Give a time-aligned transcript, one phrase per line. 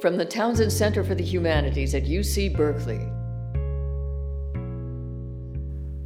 [0.00, 3.00] from the Townsend Center for the Humanities at UC Berkeley.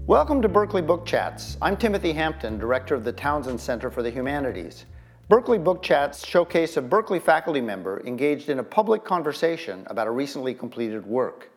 [0.06, 1.58] Welcome to Berkeley Book Chats.
[1.60, 4.86] I'm Timothy Hampton, director of the Townsend Center for the Humanities.
[5.28, 10.10] Berkeley Book Chats showcase a Berkeley faculty member engaged in a public conversation about a
[10.10, 11.50] recently completed work.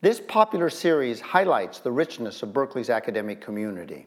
[0.00, 4.06] This popular series highlights the richness of Berkeley's academic community.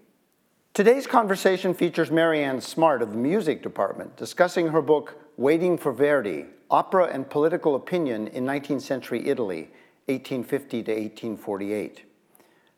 [0.74, 5.92] Today's conversation features Mary Ann Smart of the Music Department discussing her book, Waiting for
[5.92, 9.70] Verdi Opera and Political Opinion in 19th Century Italy,
[10.06, 12.06] 1850 to 1848.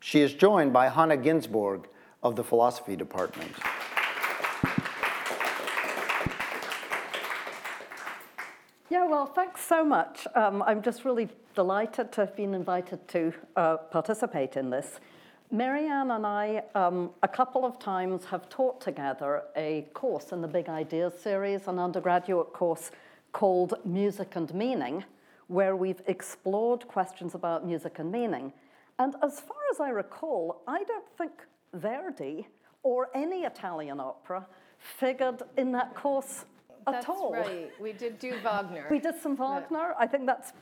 [0.00, 1.84] She is joined by Hannah Ginsborg
[2.20, 3.52] of the Philosophy Department.
[8.90, 10.26] Yeah, well, thanks so much.
[10.34, 14.98] Um, I'm just really delighted to have been invited to uh, participate in this.
[15.52, 20.40] Mary Ann and I, um, a couple of times, have taught together a course in
[20.40, 22.90] the Big Ideas series, an undergraduate course
[23.34, 25.04] called Music and Meaning,
[25.48, 28.52] where we've explored questions about music and meaning.
[28.98, 31.32] And as far as I recall, I don't think
[31.74, 32.46] Verdi
[32.82, 34.46] or any Italian opera
[34.78, 36.44] figured in that course
[36.86, 37.32] that's at all.
[37.32, 37.70] That's right.
[37.80, 38.86] We did do Wagner.
[38.90, 39.94] We did some Wagner.
[39.98, 40.52] I think that's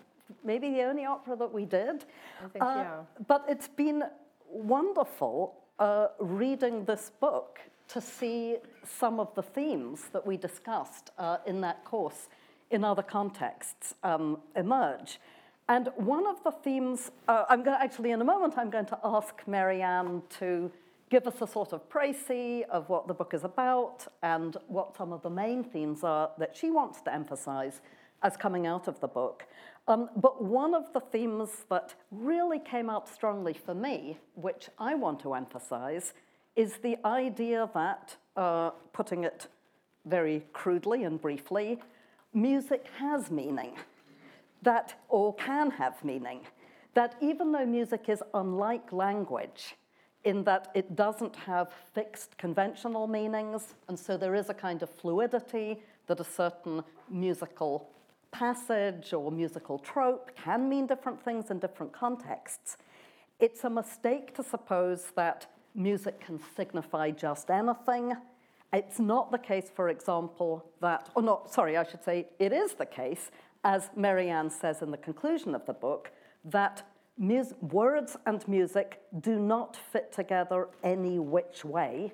[0.42, 2.04] maybe the only opera that we did.
[2.42, 3.00] I think, uh, yeah.
[3.28, 4.04] But it's been
[4.48, 11.38] wonderful uh, reading this book to see some of the themes that we discussed uh,
[11.46, 12.28] in that course
[12.72, 15.20] in other contexts um, emerge.
[15.68, 18.86] And one of the themes, uh, I'm going to actually, in a moment, I'm going
[18.86, 20.70] to ask Mary Ann to
[21.08, 25.12] give us a sort of précis of what the book is about and what some
[25.12, 27.80] of the main themes are that she wants to emphasize
[28.22, 29.46] as coming out of the book.
[29.88, 34.94] Um, but one of the themes that really came out strongly for me, which I
[34.94, 36.14] want to emphasize,
[36.56, 39.48] is the idea that, uh, putting it
[40.06, 41.78] very crudely and briefly,
[42.34, 43.72] music has meaning,
[44.62, 46.40] that, or can have meaning,
[46.94, 49.76] that even though music is unlike language,
[50.24, 54.90] in that it doesn't have fixed conventional meanings, and so there is a kind of
[54.90, 57.88] fluidity that a certain musical
[58.30, 62.76] passage or musical trope can mean different things in different contexts.
[63.40, 68.14] It's a mistake to suppose that music can signify just anything.
[68.72, 72.74] It's not the case, for example, that, or not, sorry, I should say, it is
[72.74, 73.30] the case,
[73.64, 76.10] as Mary Ann says in the conclusion of the book,
[76.44, 76.82] that
[77.18, 82.12] mus- words and music do not fit together any which way.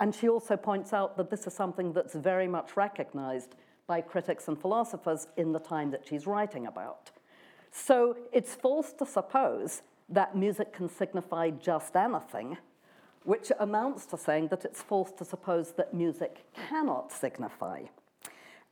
[0.00, 3.54] And she also points out that this is something that's very much recognized
[3.86, 7.10] by critics and philosophers in the time that she's writing about.
[7.70, 12.56] So it's false to suppose that music can signify just anything,
[13.24, 17.82] which amounts to saying that it's false to suppose that music cannot signify.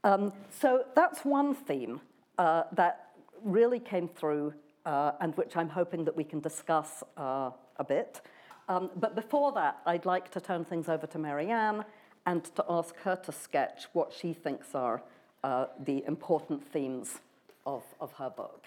[0.05, 2.01] Um, so that's one theme
[2.39, 3.11] uh, that
[3.43, 4.55] really came through
[4.87, 8.21] uh, and which I'm hoping that we can discuss uh, a bit.
[8.69, 11.85] Um, but before that, I'd like to turn things over to Mary Ann
[12.27, 15.03] and to ask her to sketch what she thinks are
[15.45, 17.21] uh, the important themes
[17.67, 18.65] of, of her book.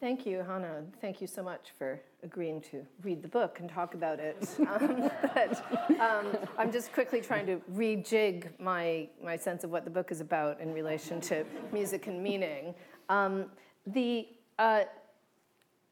[0.00, 0.84] Thank you, Hannah.
[1.00, 4.36] Thank you so much for agreeing to read the book and talk about it.
[4.66, 6.26] Um, but um,
[6.58, 10.60] I'm just quickly trying to rejig my, my sense of what the book is about
[10.60, 12.74] in relation to music and meaning.
[13.08, 13.46] Um,
[13.86, 14.26] the,
[14.58, 14.82] uh,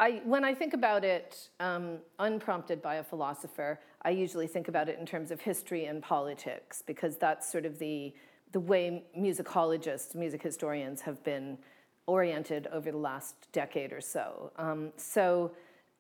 [0.01, 4.89] I, when I think about it um, unprompted by a philosopher, I usually think about
[4.89, 8.13] it in terms of history and politics because that's sort of the,
[8.53, 11.59] the way musicologists, music historians have been
[12.07, 14.53] oriented over the last decade or so.
[14.57, 15.53] Um, so,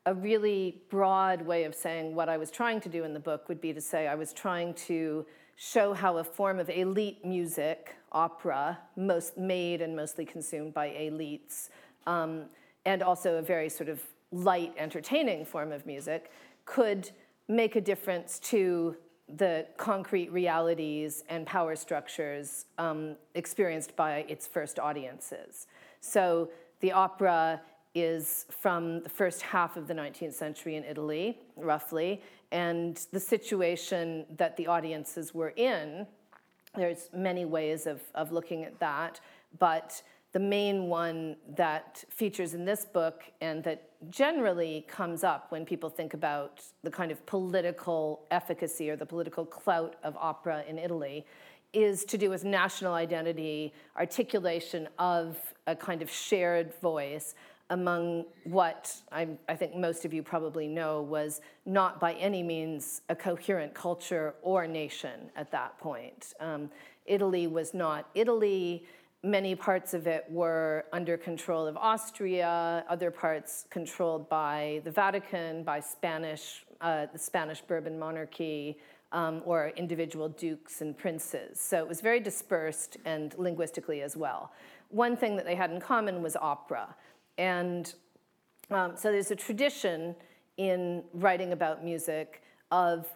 [0.06, 3.48] a really broad way of saying what I was trying to do in the book
[3.48, 5.24] would be to say I was trying to
[5.56, 11.70] show how a form of elite music, opera, most made and mostly consumed by elites,
[12.06, 12.46] um,
[12.84, 16.30] and also a very sort of light, entertaining form of music,
[16.64, 17.10] could
[17.48, 18.96] make a difference to
[19.36, 25.66] the concrete realities and power structures um, experienced by its first audiences.
[26.00, 26.50] So
[26.80, 27.62] the opera
[27.94, 34.26] is from the first half of the 19th century in Italy, roughly, and the situation
[34.36, 36.06] that the audiences were in,
[36.74, 39.20] there's many ways of, of looking at that,
[39.58, 40.02] but
[40.32, 45.88] the main one that features in this book and that generally comes up when people
[45.88, 51.24] think about the kind of political efficacy or the political clout of opera in Italy
[51.72, 57.34] is to do with national identity, articulation of a kind of shared voice
[57.74, 63.02] among what I, I, think most of you probably know was not by any means
[63.08, 66.34] a coherent culture or nation at that point.
[66.38, 66.70] Um,
[67.04, 68.86] Italy was not Italy
[69.24, 75.64] many parts of it were under control of Austria, other parts controlled by the Vatican,
[75.64, 78.78] by Spanish, uh, the Spanish Bourbon monarchy,
[79.12, 81.58] um, or individual dukes and princes.
[81.58, 84.52] So it was very dispersed and linguistically as well.
[84.90, 86.94] One thing that they had in common was opera.
[87.38, 87.92] And
[88.70, 90.14] um, so there's a tradition
[90.56, 93.06] in writing about music of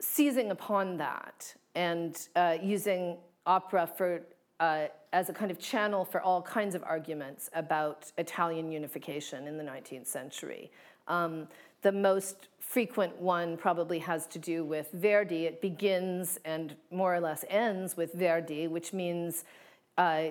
[0.00, 3.16] seizing upon that and uh, using
[3.46, 4.22] opera for
[4.60, 9.56] uh, as a kind of channel for all kinds of arguments about Italian unification in
[9.56, 10.70] the 19th century.
[11.08, 11.48] Um,
[11.82, 15.46] the most frequent one probably has to do with Verdi.
[15.46, 19.44] It begins and more or less ends with Verdi, which means
[19.98, 20.28] uh,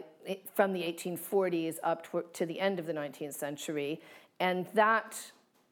[0.55, 4.01] from the 1840s up to, to, the end of the 19th century.
[4.39, 5.19] And that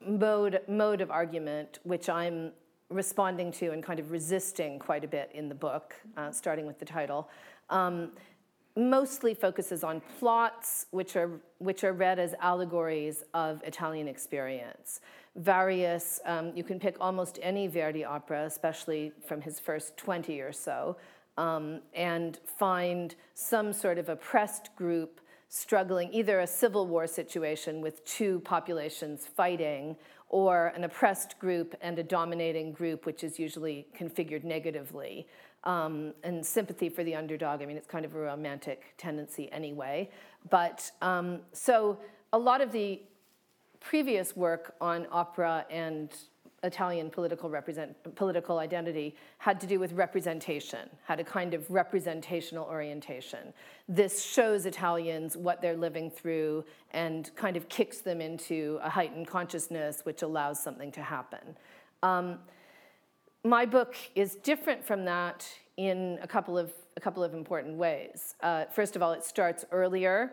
[0.06, 2.52] mode, mode of argument, which I'm
[2.90, 6.80] responding to and kind of resisting quite a bit in the book, uh, starting with
[6.80, 7.30] the title,
[7.70, 8.12] um,
[8.76, 15.02] mostly focuses on plots which are, which are read as allegories of Italian experience.
[15.36, 20.52] Various, um, you can pick almost any Verdi opera, especially from his first 20 or
[20.52, 20.98] so,
[21.40, 28.04] um, and find some sort of oppressed group struggling, either a civil war situation with
[28.06, 29.96] two populations fighting,
[30.28, 35.26] or an oppressed group and a dominating group, which is usually configured negatively
[35.64, 37.62] um, and sympathy for the underdog.
[37.64, 40.10] I mean, it's kind of a romantic tendency anyway.
[40.50, 41.98] But um, so
[42.34, 43.02] a lot of the
[43.80, 46.14] previous work on opera and
[46.64, 52.66] Italian political represent, political identity had to do with representation, had a kind of representational
[52.66, 53.54] orientation.
[53.88, 59.28] This shows Italians what they're living through and kind of kicks them into a heightened
[59.28, 61.56] consciousness, which allows something to happen.
[62.04, 62.40] Um,
[63.44, 65.48] my book is different from that
[65.78, 68.36] in a couple of, a couple of important ways.
[68.42, 70.32] Uh, first of all, it starts earlier.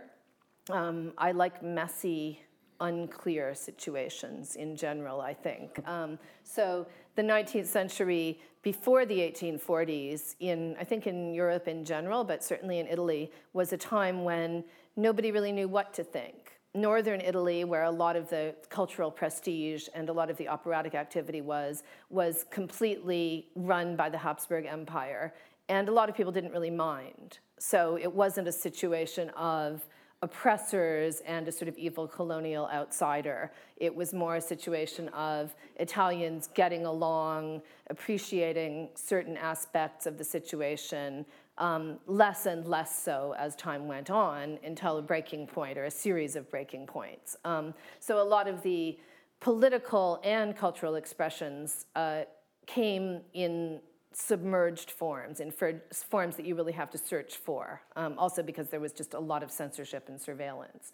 [0.71, 2.41] Um, I like messy,
[2.81, 5.81] unclear situations in general, I think.
[5.89, 12.25] Um, so the 19th century, before the 1840s, in, I think in Europe in general,
[12.25, 14.65] but certainly in Italy, was a time when
[14.97, 19.89] nobody really knew what to think northern Italy, where a lot of the cultural prestige
[19.95, 25.35] and a lot of the operatic activity was, was completely run by the Habsburg Empire.
[25.69, 27.39] And a lot of people didn't really mind.
[27.59, 29.87] So it wasn't a situation of
[30.23, 33.53] oppressors and a sort of evil colonial outsider.
[33.77, 41.27] It was more a situation of Italians getting along, appreciating certain aspects of the situation,
[41.59, 45.91] um, less and less so as time went on until a breaking point or a
[45.91, 47.37] series of breaking points.
[47.45, 48.99] Um, so a lot of the
[49.41, 52.23] political and cultural expressions uh,
[52.67, 53.81] came in
[54.19, 55.53] submerged forms, in
[55.93, 59.19] forms that you really have to search for, um, also because there was just a
[59.19, 60.93] lot of censorship and surveillance.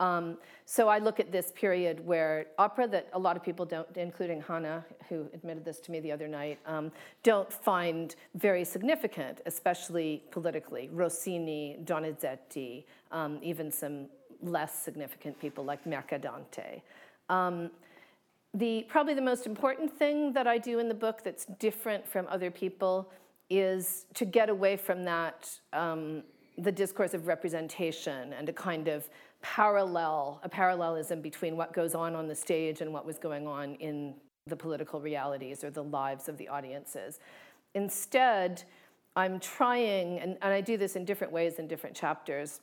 [0.00, 3.86] Um, so I look at this period where opera that a lot of people don't,
[3.96, 6.90] including Hannah, who admitted this to me the other night, um,
[7.22, 10.90] don't find very significant, especially politically.
[10.92, 14.06] Rossini, Donizetti, um, even some
[14.42, 16.82] less significant people like Mercadante.
[18.54, 22.26] The, probably the most important thing that I do in the book that's different from
[22.28, 23.10] other people
[23.50, 26.22] is to get away from that, um,
[26.58, 29.08] the discourse of representation and a kind of
[29.42, 33.74] parallel, a parallelism between what goes on on the stage and what was going on
[33.74, 34.14] in
[34.46, 37.18] the political realities or the lives of the audiences.
[37.74, 38.62] Instead,
[39.16, 42.60] I'm trying, and, and I do this in different ways in different chapters.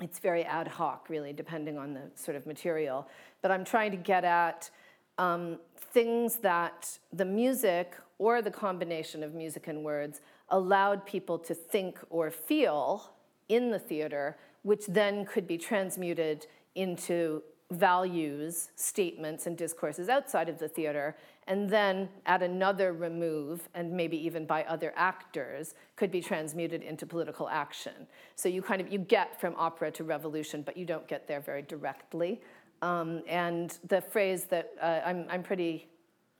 [0.00, 3.08] It's very ad hoc, really, depending on the sort of material.
[3.40, 4.70] But I'm trying to get at
[5.18, 11.54] um, things that the music or the combination of music and words allowed people to
[11.54, 13.12] think or feel
[13.48, 20.58] in the theater which then could be transmuted into values, statements, and discourses outside of
[20.58, 21.16] the theater,
[21.46, 27.06] and then at another remove, and maybe even by other actors, could be transmuted into
[27.06, 28.06] political action.
[28.36, 31.40] So you kind of you get from opera to revolution, but you don't get there
[31.40, 32.40] very directly.
[32.82, 35.88] Um, and the phrase that uh, I'm, I'm pretty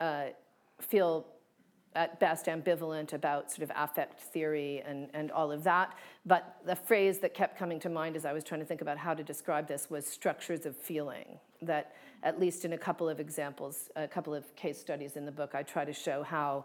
[0.00, 0.26] uh,
[0.80, 1.26] feel
[1.94, 5.96] at best ambivalent about sort of affect theory and, and all of that.
[6.24, 8.98] But the phrase that kept coming to mind as I was trying to think about
[8.98, 11.38] how to describe this was structures of feeling.
[11.60, 15.32] That, at least in a couple of examples, a couple of case studies in the
[15.32, 16.64] book, I try to show how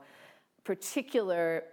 [0.64, 1.64] particular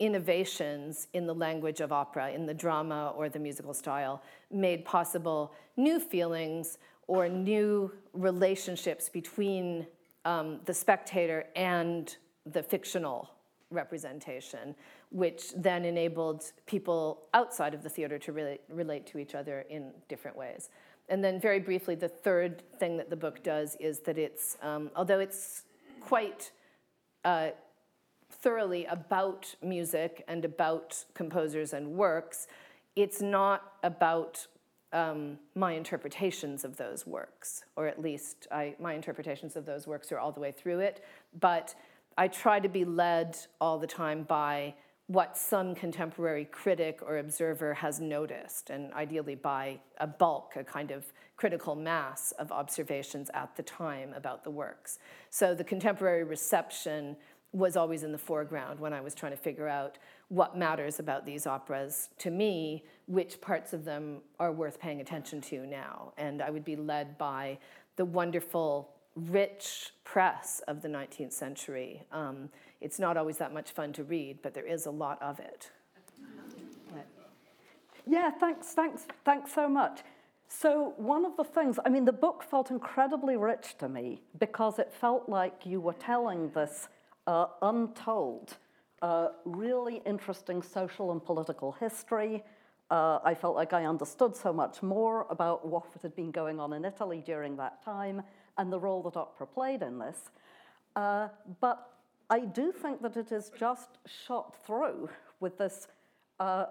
[0.00, 5.54] innovations in the language of opera, in the drama or the musical style, made possible
[5.76, 9.86] new feelings or new relationships between
[10.24, 13.30] um, the spectator and the fictional
[13.70, 14.74] representation,
[15.10, 19.92] which then enabled people outside of the theater to relate, relate to each other in
[20.08, 20.70] different ways.
[21.08, 24.90] And then, very briefly, the third thing that the book does is that it's, um,
[24.96, 25.64] although it's
[26.00, 26.50] quite
[27.24, 27.50] uh,
[28.30, 32.46] thoroughly about music and about composers and works,
[32.96, 34.46] it's not about
[34.94, 40.10] um, my interpretations of those works, or at least I, my interpretations of those works
[40.12, 41.04] are all the way through it.
[41.38, 41.74] But
[42.16, 44.74] I try to be led all the time by
[45.08, 50.90] what some contemporary critic or observer has noticed, and ideally by a bulk, a kind
[50.90, 54.98] of critical mass of observations at the time about the works.
[55.28, 57.16] So the contemporary reception
[57.52, 59.98] was always in the foreground when I was trying to figure out
[60.28, 65.40] what matters about these operas to me, which parts of them are worth paying attention
[65.40, 66.12] to now.
[66.16, 67.58] And I would be led by
[67.96, 72.02] the wonderful, rich press of the 19th century.
[72.12, 72.48] Um,
[72.80, 75.70] it's not always that much fun to read, but there is a lot of it.
[78.06, 80.00] Yeah, thanks, thanks, thanks so much.
[80.46, 84.78] So, one of the things, I mean, the book felt incredibly rich to me because
[84.78, 86.88] it felt like you were telling this
[87.26, 88.58] uh, untold,
[89.00, 92.44] uh, really interesting social and political history.
[92.94, 96.72] Uh, I felt like I understood so much more about what had been going on
[96.74, 98.22] in Italy during that time
[98.56, 100.30] and the role that opera played in this.
[100.94, 101.26] Uh,
[101.60, 101.90] but
[102.30, 105.08] I do think that it is just shot through
[105.40, 105.88] with this
[106.38, 106.66] uh,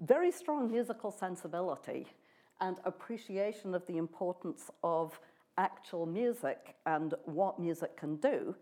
[0.00, 2.06] very strong musical sensibility
[2.62, 5.20] and appreciation of the importance of
[5.58, 8.54] actual music and what music can do.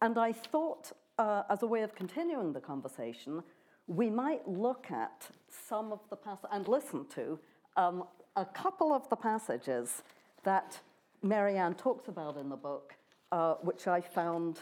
[0.00, 3.42] And I thought, uh, as a way of continuing the conversation,
[3.86, 5.28] we might look at
[5.68, 7.38] some of the passages and listen to
[7.76, 8.04] um,
[8.36, 10.02] a couple of the passages
[10.44, 10.78] that
[11.22, 12.94] Mary Ann talks about in the book,
[13.30, 14.60] uh, which I found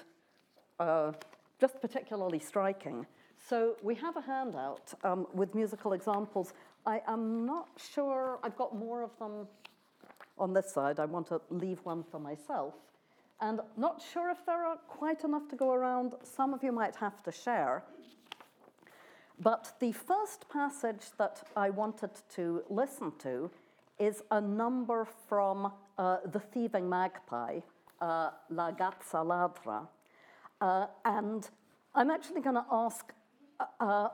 [0.79, 1.13] uh,
[1.61, 3.07] just particularly striking.
[3.49, 6.53] So we have a handout um, with musical examples.
[6.87, 9.47] I am not sure, I've got more of them
[10.39, 10.99] on this side.
[10.99, 12.75] I want to leave one for myself.
[13.41, 16.15] And not sure if there are quite enough to go around.
[16.23, 17.83] Some of you might have to share.
[19.43, 23.51] But the first passage that I wanted to listen to
[23.99, 27.61] is a number from uh, The Thieving Magpie,
[28.03, 29.89] uh, La Gazza Ladra.
[30.61, 31.49] Uh, and
[31.95, 33.13] I'm actually going to ask
[33.59, 34.09] uh, uh,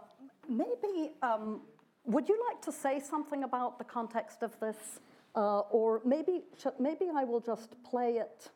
[0.49, 1.61] maybe, um,
[2.05, 5.01] would you like to say something about the context of this?
[5.35, 6.45] Uh, or maybe,
[6.79, 8.51] maybe I will just play it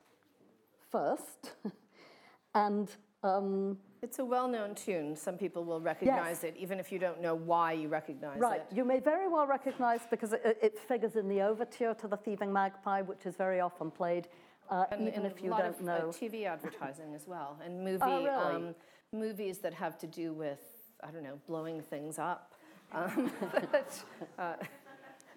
[0.93, 1.57] first.
[2.55, 2.89] and
[3.25, 5.15] um, it's a well-known tune.
[5.15, 6.45] Some people will recognize yes.
[6.45, 8.57] it, even if you don't know why you recognize right.
[8.57, 8.65] it.
[8.69, 8.77] Right.
[8.77, 12.53] You may very well recognize because it, it, figures in the overture to the Thieving
[12.53, 14.29] Magpie, which is very often played,
[14.71, 15.93] uh, and, even and if you don't of, know.
[15.93, 18.57] Uh, TV advertising as well, and movie oh, really?
[18.57, 18.75] um,
[19.13, 20.61] movies that have to do with
[21.03, 22.55] I don't know blowing things up.
[22.93, 23.31] Um,
[23.73, 24.05] but,
[24.39, 24.55] uh,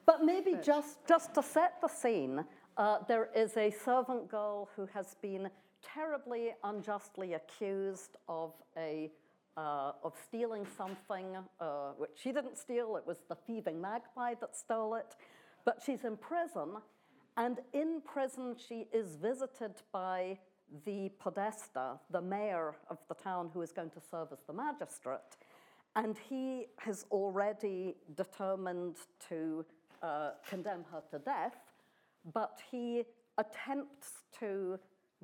[0.06, 0.64] but, maybe but.
[0.64, 2.46] just just to set the scene,
[2.78, 5.50] uh, there is a servant girl who has been
[5.84, 9.12] terribly unjustly accused of a
[9.56, 12.96] uh, of stealing something, uh, which she didn't steal.
[12.98, 15.16] It was the thieving magpie that stole it.
[15.66, 16.78] But she's in prison,
[17.38, 20.40] and in prison she is visited by
[20.86, 25.20] the podesta, the mayor of the town who is going to serve as the magistrate.
[25.96, 28.98] And he has already determined
[29.30, 29.64] to
[30.02, 31.56] uh, condemn her to death,
[32.34, 33.04] but he
[33.38, 34.80] attempts to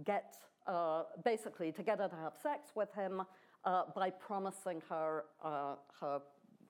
[0.05, 0.35] get
[0.67, 3.21] uh, basically to get her to have sex with him
[3.65, 6.21] uh, by promising her uh, her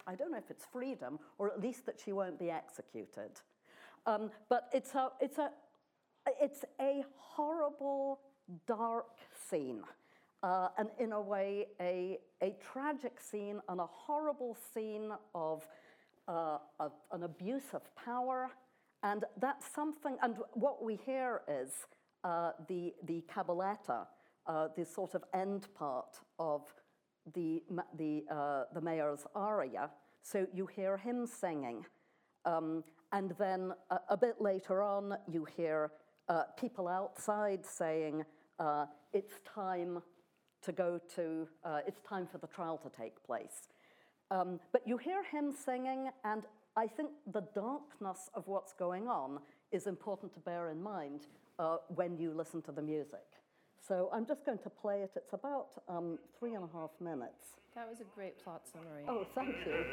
[0.08, 3.32] I don't know if it's freedom or at least that she won't be executed.
[4.06, 5.52] Um, but it's a it's a
[6.42, 8.20] it's a horrible,
[8.68, 9.18] dark
[9.50, 9.82] scene.
[10.42, 15.68] Uh, and in a way, a, a tragic scene and a horrible scene of,
[16.28, 18.50] uh, of an abuse of power.
[19.04, 21.72] And that's something, and what we hear is
[22.24, 24.06] uh, the, the cabaletta,
[24.48, 26.62] uh, the sort of end part of
[27.34, 27.62] the,
[27.98, 29.90] the, uh, the mayor's aria.
[30.22, 31.86] So you hear him singing.
[32.46, 35.92] Um, and then a, a, bit later on, you hear
[36.28, 38.24] uh, people outside saying,
[38.60, 40.02] uh, it's time
[40.62, 43.70] to go to, uh, it's time for the trial to take place.
[44.32, 46.44] Um, but you hear him singing, and
[46.76, 49.40] I think the darkness of what's going on
[49.72, 51.22] is important to bear in mind
[51.58, 53.26] uh, when you listen to the music.
[53.86, 55.12] So I'm just going to play it.
[55.16, 57.60] It's about um, three and a half minutes.
[57.76, 59.04] That was a great plot summary.
[59.08, 59.86] Oh, thank you.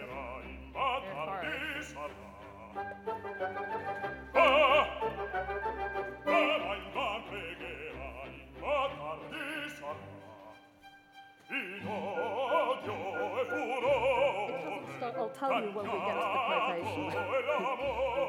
[15.19, 16.41] I'll tell you when we get to the
[16.83, 18.23] quotation.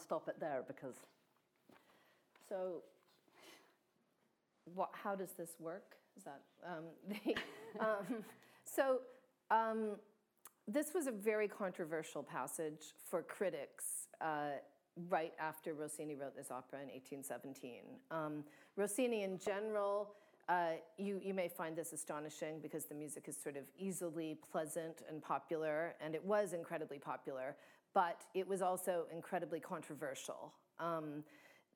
[0.00, 0.96] stop it there because
[2.48, 2.82] So,
[4.74, 5.96] what, how does this work?
[6.16, 8.24] Is that um, the, um,
[8.64, 9.00] so?
[9.50, 9.96] Um,
[10.68, 14.52] this was a very controversial passage for critics uh,
[15.08, 17.82] right after Rossini wrote this opera in 1817.
[18.10, 18.44] Um,
[18.76, 20.14] Rossini, in general,
[20.48, 25.02] uh, you, you may find this astonishing because the music is sort of easily pleasant
[25.08, 27.56] and popular, and it was incredibly popular,
[27.94, 30.52] but it was also incredibly controversial.
[30.78, 31.24] Um,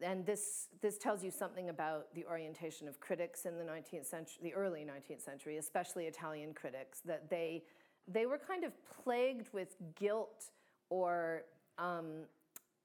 [0.02, 4.38] and this, this tells you something about the orientation of critics in the 19th century,
[4.42, 7.62] the early 19th century, especially Italian critics, that they,
[8.08, 8.72] they were kind of
[9.02, 10.50] plagued with guilt
[10.90, 11.42] or
[11.78, 12.24] um,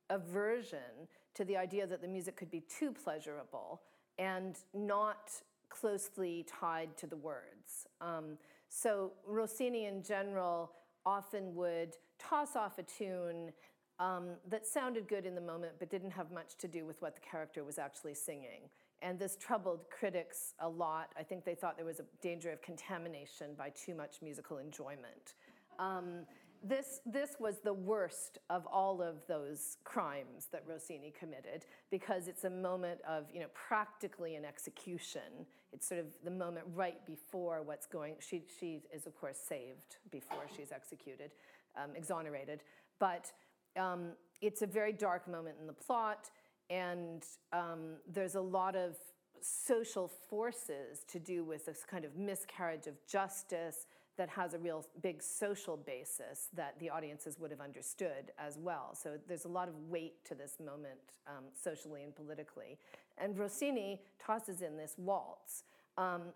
[0.09, 3.81] aversion to the idea that the music could be too pleasurable
[4.17, 5.31] and not
[5.69, 7.87] closely tied to the words.
[8.01, 8.37] Um,
[8.69, 10.71] so Rossini in general
[11.05, 13.51] often would toss off a tune
[13.99, 17.15] um, that sounded good in the moment but didn't have much to do with what
[17.15, 18.69] the character was actually singing.
[19.01, 21.13] And this troubled critics a lot.
[21.17, 25.35] I think they thought there was a danger of contamination by too much musical enjoyment.
[25.79, 26.25] Um,
[26.61, 32.43] this, this was the worst of all of those crimes that Rossini committed because it's
[32.43, 35.45] a moment of, you know, practically an execution.
[35.71, 38.15] It's sort of the moment right before what's going.
[38.19, 41.31] She, she is, of course, saved before she's executed,
[41.81, 42.61] um, exonerated.
[42.99, 43.31] But
[43.77, 44.11] um,
[44.41, 46.29] it's a very dark moment in the plot,
[46.69, 48.95] and um, there's a lot of
[49.41, 53.87] social forces to do with this kind of miscarriage of justice
[54.17, 58.93] that has a real big social basis that the audiences would have understood as well.
[58.93, 62.77] So there's a lot of weight to this moment um, socially and politically.
[63.17, 65.63] And Rossini tosses in this waltz.
[65.97, 66.33] Um,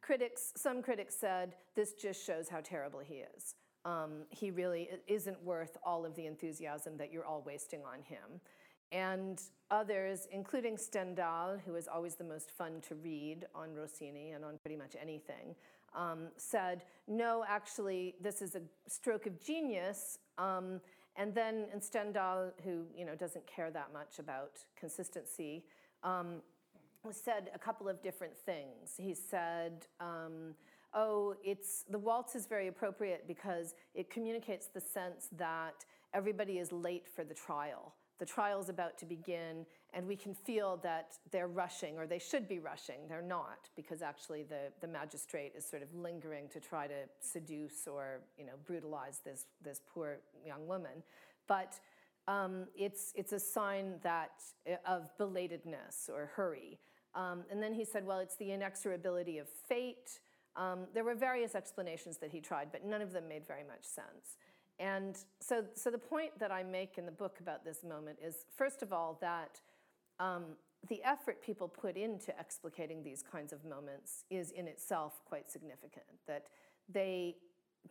[0.00, 3.56] critics, some critics said this just shows how terrible he is.
[3.84, 8.40] Um, he really isn't worth all of the enthusiasm that you're all wasting on him.
[8.92, 14.44] And others, including Stendhal, who is always the most fun to read on Rossini and
[14.44, 15.54] on pretty much anything,
[15.94, 20.18] um, said, no, actually, this is a stroke of genius.
[20.38, 20.80] Um,
[21.16, 25.64] and then in Stendhal, who you know, doesn't care that much about consistency,
[26.02, 26.42] um,
[27.10, 28.94] said a couple of different things.
[28.96, 30.54] He said, um,
[30.94, 36.72] oh, it's the waltz is very appropriate because it communicates the sense that everybody is
[36.72, 37.94] late for the trial.
[38.18, 42.20] The trial is about to begin, and we can feel that they're rushing, or they
[42.20, 43.08] should be rushing.
[43.08, 47.88] They're not, because actually the, the magistrate is sort of lingering to try to seduce
[47.88, 51.02] or you know, brutalize this, this poor young woman.
[51.48, 51.80] But
[52.28, 54.42] um, it's, it's a sign that,
[54.86, 56.78] of belatedness or hurry.
[57.16, 60.20] Um, and then he said, well, it's the inexorability of fate.
[60.56, 63.84] Um, there were various explanations that he tried, but none of them made very much
[63.84, 64.38] sense.
[64.78, 68.46] And so, so the point that I make in the book about this moment is,
[68.56, 69.60] first of all, that
[70.18, 70.44] um,
[70.88, 76.04] the effort people put into explicating these kinds of moments is in itself quite significant.
[76.26, 76.46] That
[76.88, 77.36] they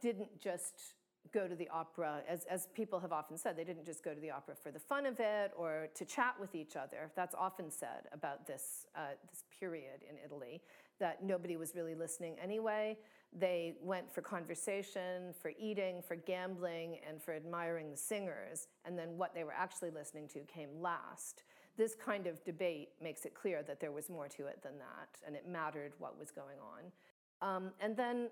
[0.01, 0.95] didn't just
[1.33, 4.19] go to the opera, as, as people have often said, they didn't just go to
[4.19, 7.11] the opera for the fun of it or to chat with each other.
[7.15, 10.61] That's often said about this, uh, this period in Italy,
[10.99, 12.97] that nobody was really listening anyway.
[13.31, 19.17] They went for conversation, for eating, for gambling, and for admiring the singers, and then
[19.17, 21.43] what they were actually listening to came last.
[21.77, 25.09] this kind of debate makes it clear that there was more to it than that,
[25.25, 27.55] and it mattered what was going on.
[27.55, 28.29] Um, and then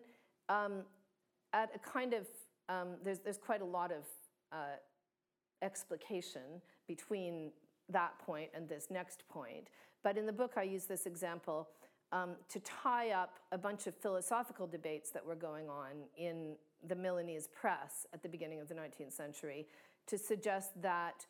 [0.50, 0.84] um,
[1.54, 2.28] at a kind of,
[2.70, 4.04] um, there's, there's quite a lot of
[4.52, 4.78] uh,
[5.62, 7.52] explication between
[7.90, 9.70] that point and this next point.
[10.04, 11.70] But in the book, I use this example
[12.12, 16.56] um, to tie up a bunch of philosophical debates that were going on in
[16.88, 19.68] the Milanese press at the beginning of the 19th century
[20.08, 21.26] to suggest that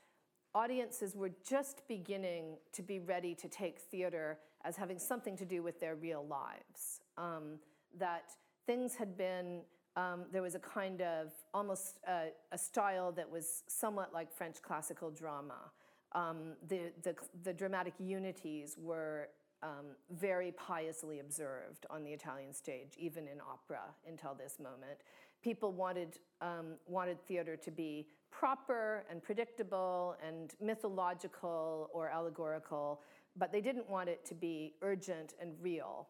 [0.54, 5.63] audiences were just beginning to be ready to take theater as having something to do
[5.63, 7.02] with their real lives.
[7.17, 7.60] Um,
[7.98, 8.32] that
[8.65, 9.62] things had been,
[9.96, 14.62] um, there was a kind of almost a, a, style that was somewhat like French
[14.62, 15.72] classical drama.
[16.13, 19.30] Um, the, the, the dramatic unities were
[19.63, 25.00] um, very piously observed on the Italian stage, even in opera until this moment.
[25.43, 33.02] People wanted, um, wanted theater to be proper and predictable and mythological or allegorical,
[33.36, 36.08] but they didn't want it to be urgent and real.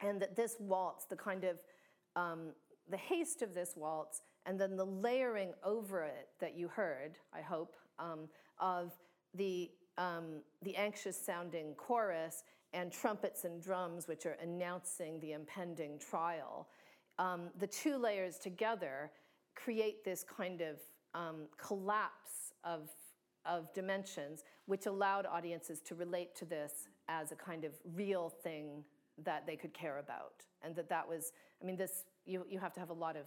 [0.00, 1.58] And that this waltz, the kind of
[2.16, 2.52] um,
[2.90, 7.40] the haste of this waltz, and then the layering over it that you heard, I
[7.40, 8.28] hope, um,
[8.58, 8.92] of
[9.34, 15.98] the um, the anxious sounding chorus and trumpets and drums, which are announcing the impending
[15.98, 16.68] trial.
[17.18, 19.10] Um, the two layers together
[19.54, 20.80] create this kind of
[21.14, 22.88] um, collapse of,
[23.44, 28.84] of dimensions, which allowed audiences to relate to this as a kind of real thing
[29.24, 30.44] that they could care about.
[30.62, 31.32] And that that was,
[31.62, 33.26] I mean, this, you, you have to have a lot of,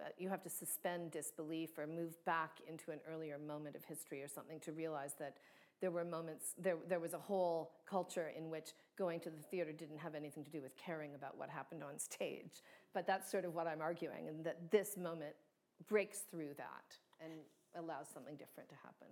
[0.00, 4.22] uh, you have to suspend disbelief or move back into an earlier moment of history
[4.22, 5.38] or something to realize that
[5.80, 9.72] there were moments, there, there was a whole culture in which going to the theater
[9.72, 12.62] didn't have anything to do with caring about what happened on stage.
[12.94, 15.34] But that's sort of what I'm arguing, and that this moment
[15.88, 17.32] breaks through that and
[17.78, 19.08] allows something different to happen.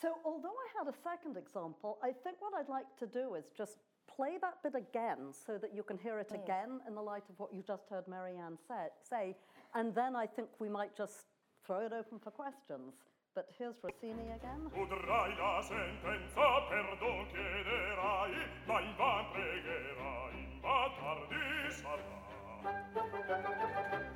[0.00, 3.44] So, although I had a second example, I think what I'd like to do is
[3.56, 3.78] just
[4.14, 6.42] play that bit again so that you can hear it mm.
[6.42, 9.36] again in the light of what you just heard Mary Ann say, say.
[9.74, 11.24] And then I think we might just
[11.64, 12.94] throw it open for questions.
[13.34, 14.68] But here's Rossini again.
[14.76, 18.94] Udrai la sentenza, perdon chiederai, in
[19.32, 22.20] pregherai, ma tardi sarà.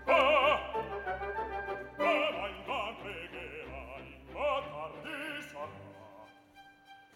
[0.04, 0.58] Ah!
[1.96, 5.80] Ah, ma pregherai, ma tardi sarà.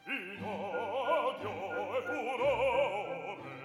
[0.07, 1.57] In odio
[1.97, 3.57] e furore,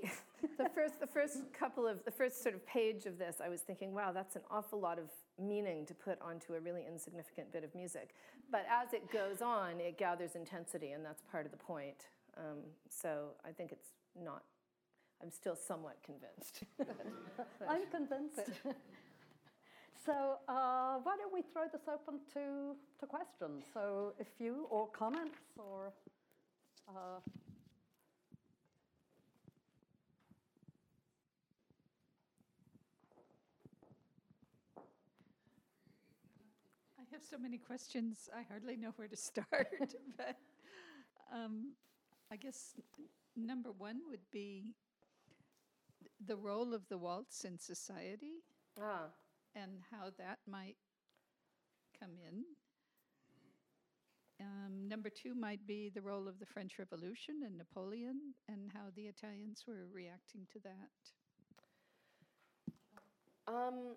[0.00, 3.48] The, the, first, the first couple of, the first sort of page of this, I
[3.48, 7.52] was thinking, wow, that's an awful lot of meaning to put onto a really insignificant
[7.52, 8.14] bit of music.
[8.50, 12.08] But as it goes on, it gathers intensity, and that's part of the point.
[12.36, 13.88] Um, so I think it's
[14.22, 14.42] not,
[15.22, 16.64] I'm still somewhat convinced.
[17.68, 18.40] I'm convinced.
[20.06, 23.64] so uh, why don't we throw this open to, to questions?
[23.72, 25.92] So if you, or comments, or
[26.88, 27.20] uh,
[37.12, 39.68] have so many questions, I hardly know where to start.
[40.16, 40.36] but
[41.32, 41.72] um,
[42.30, 42.74] I guess
[43.36, 44.74] number one would be
[46.26, 48.42] the role of the waltz in society
[48.80, 49.06] ah.
[49.54, 50.76] and how that might
[51.98, 52.44] come in.
[54.40, 58.86] Um, number two might be the role of the French Revolution and Napoleon and how
[58.96, 60.90] the Italians were reacting to that.
[63.46, 63.96] Um,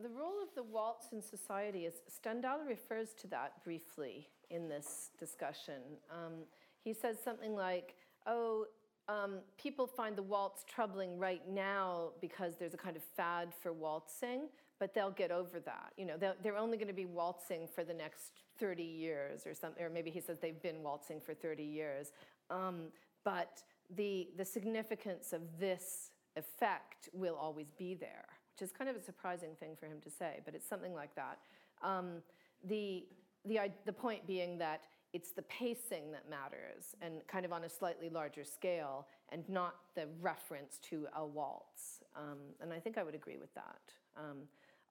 [0.00, 5.10] the role of the waltz in society is Stendhal refers to that briefly in this
[5.18, 5.80] discussion.
[6.10, 6.44] Um,
[6.82, 7.94] he says something like,
[8.26, 8.66] oh,
[9.08, 13.72] um, people find the waltz troubling right now because there's a kind of fad for
[13.72, 15.92] waltzing, but they'll get over that.
[15.96, 19.82] You know, they're, only going to be waltzing for the next 30 years or something,
[19.82, 22.12] or maybe he says they've been waltzing for 30 years.
[22.50, 22.84] Um,
[23.24, 23.62] but
[23.94, 29.02] the, the significance of this effect will always be there, which is kind of a
[29.02, 31.38] surprising thing for him to say, but it's something like that.
[31.82, 32.22] Um,
[32.64, 33.04] the,
[33.44, 37.68] the, the point being that it's the pacing that matters and kind of on a
[37.68, 42.02] slightly larger scale and not the reference to a waltz.
[42.16, 43.80] Um, and I think I would agree with that.
[44.16, 44.38] Um,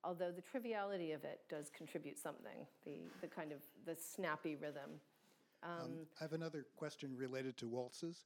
[0.04, 5.00] although the triviality of it does contribute something, the, the kind of the snappy rhythm.
[5.62, 8.26] Um, I have another question related to waltzes.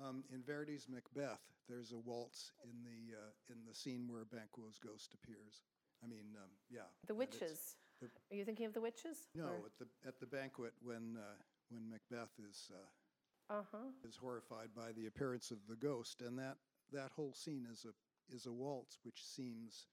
[0.00, 4.78] Um, in Verdi's Macbeth, there's a waltz in the uh, in the scene where Banquo's
[4.78, 5.62] ghost appears.
[6.02, 6.88] I mean, um, yeah.
[7.06, 7.76] The witches.
[8.00, 9.28] The, Are you thinking of the witches?
[9.34, 9.66] No, or?
[9.66, 11.36] at the at the banquet when uh,
[11.70, 14.08] when Macbeth is uh, uh-huh.
[14.08, 16.56] is horrified by the appearance of the ghost, and that
[16.92, 19.86] that whole scene is a is a waltz, which seems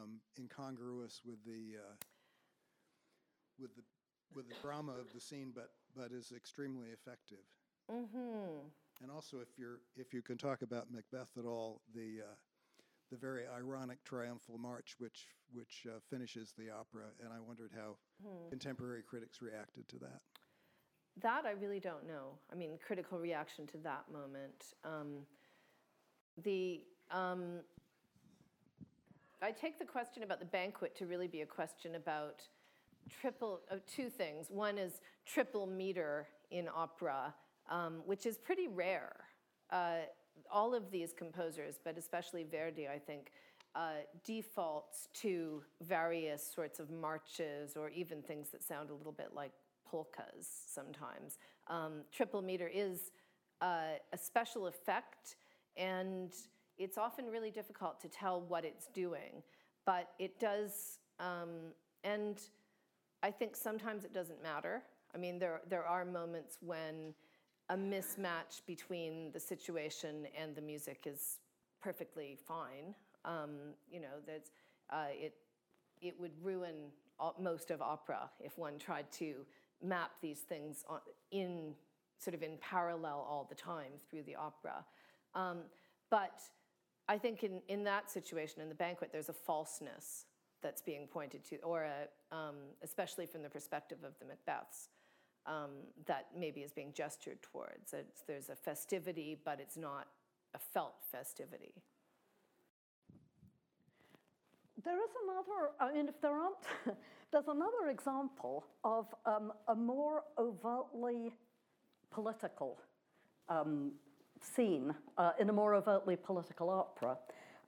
[0.00, 1.94] um, incongruous with the uh,
[3.60, 3.82] with the
[4.34, 7.44] with the drama of the scene, but but is extremely effective.
[7.90, 8.68] Mm-hmm.
[9.02, 12.34] And also, if you're if you can talk about Macbeth at all, the uh,
[13.10, 17.96] the very ironic triumphal march, which which uh, finishes the opera, and I wondered how
[18.22, 18.48] hmm.
[18.50, 20.20] contemporary critics reacted to that.
[21.22, 22.38] That I really don't know.
[22.52, 24.74] I mean, critical reaction to that moment.
[24.84, 25.26] Um,
[26.42, 27.60] the um,
[29.40, 32.42] I take the question about the banquet to really be a question about
[33.08, 34.48] triple uh, two things.
[34.50, 37.34] One is triple meter in opera,
[37.68, 39.16] um, which is pretty rare.
[39.70, 40.00] Uh,
[40.50, 43.32] all of these composers, but especially Verdi, I think,
[43.74, 49.30] uh, defaults to various sorts of marches or even things that sound a little bit
[49.34, 49.52] like
[49.86, 51.38] polkas sometimes.
[51.68, 53.10] Um, triple meter is
[53.60, 55.36] uh, a special effect,
[55.76, 56.32] and
[56.78, 59.42] it's often really difficult to tell what it's doing,
[59.84, 61.72] but it does, um,
[62.04, 62.40] and
[63.22, 64.82] I think sometimes it doesn't matter.
[65.14, 67.14] I mean, there, there are moments when
[67.70, 71.38] a mismatch between the situation and the music is
[71.82, 72.94] perfectly fine.
[73.24, 74.50] Um, you know, that's,
[74.90, 75.34] uh, it,
[76.00, 76.74] it would ruin
[77.40, 79.44] most of opera if one tried to
[79.82, 80.84] map these things
[81.30, 81.74] in
[82.18, 84.84] sort of in parallel all the time through the opera.
[85.34, 85.58] Um,
[86.10, 86.40] but
[87.08, 90.24] I think in, in that situation, in the banquet, there's a falseness
[90.62, 94.88] that's being pointed to, or a, um, especially from the perspective of the Macbeths
[95.48, 95.70] um,
[96.06, 97.92] that maybe is being gestured towards.
[97.92, 100.06] It's, there's a festivity, but it's not
[100.54, 101.72] a felt festivity.
[104.84, 106.56] There is another, I mean, if there aren't,
[107.32, 111.32] there's another example of um, a more overtly
[112.10, 112.78] political
[113.48, 113.92] um,
[114.40, 117.16] scene uh, in a more overtly political opera,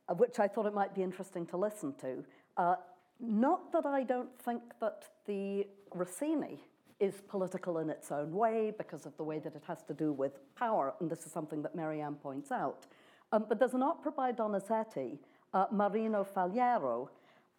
[0.08, 2.24] uh, which I thought it might be interesting to listen to.
[2.56, 2.76] Uh,
[3.18, 6.60] not that I don't think that the Rossini
[7.00, 10.12] is political in its own way because of the way that it has to do
[10.12, 12.86] with power, and this is something that Mary Ann points out.
[13.32, 15.18] Um, but there's an opera by Donizetti,
[15.54, 17.08] uh, Marino Faliero,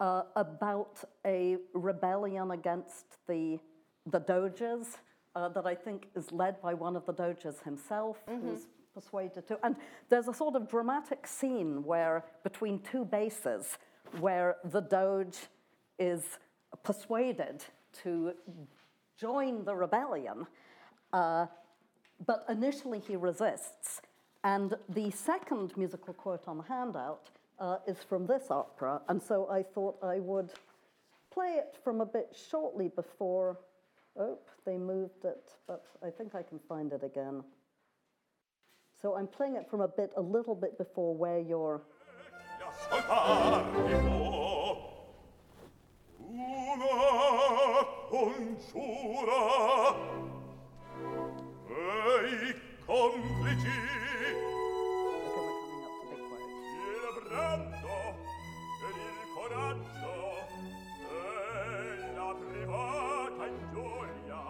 [0.00, 3.58] uh, about a rebellion against the,
[4.06, 4.98] the doges
[5.34, 8.48] uh, that I think is led by one of the doges himself, mm-hmm.
[8.48, 9.58] who's persuaded to.
[9.64, 9.76] And
[10.08, 13.78] there's a sort of dramatic scene where, between two basses,
[14.20, 15.38] where the doge
[15.98, 16.38] is
[16.82, 17.64] persuaded
[18.02, 18.32] to
[19.22, 20.46] join the rebellion,
[21.12, 21.46] uh,
[22.26, 24.02] but initially he resists.
[24.42, 27.30] And the second musical quote on the handout
[27.60, 30.50] uh, is from this opera, and so I thought I would
[31.30, 33.60] play it from a bit shortly before.
[34.18, 37.44] Oh, they moved it, but I think I can find it again.
[39.00, 41.80] So I'm playing it from a bit, a little bit before where you're.
[48.12, 49.40] congiura.
[51.66, 52.52] E i
[52.84, 53.78] complici.
[56.84, 57.96] Il brando
[58.86, 60.14] ed il coraggio
[61.08, 61.24] e
[62.14, 64.44] la privata ingiuria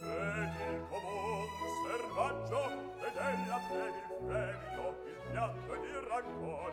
[0.00, 1.48] ed il comun
[1.86, 2.62] servaggio
[3.06, 6.72] ed ella per il fremito il piatto ed il rancor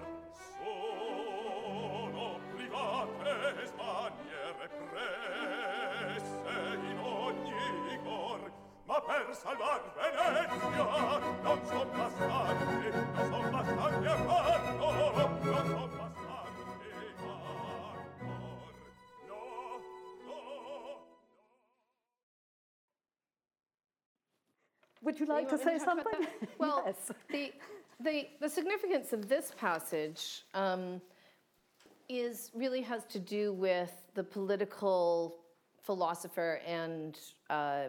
[0.57, 3.31] sono private
[3.67, 5.46] smanie smaniere
[8.07, 8.51] ogni cor
[8.87, 16.89] ma per salvar Venezia non son bastanti non son bastanti a farlo non son bastanti
[17.17, 17.31] a
[19.27, 19.39] no,
[20.25, 20.97] no, no
[25.01, 26.27] Would you like you to say talk about something?
[26.57, 27.11] Well, yes.
[27.29, 27.53] the,
[27.99, 31.01] the, the significance of this passage um,
[32.09, 35.37] is really has to do with the political
[35.87, 37.17] philosopher and
[37.49, 37.85] uh,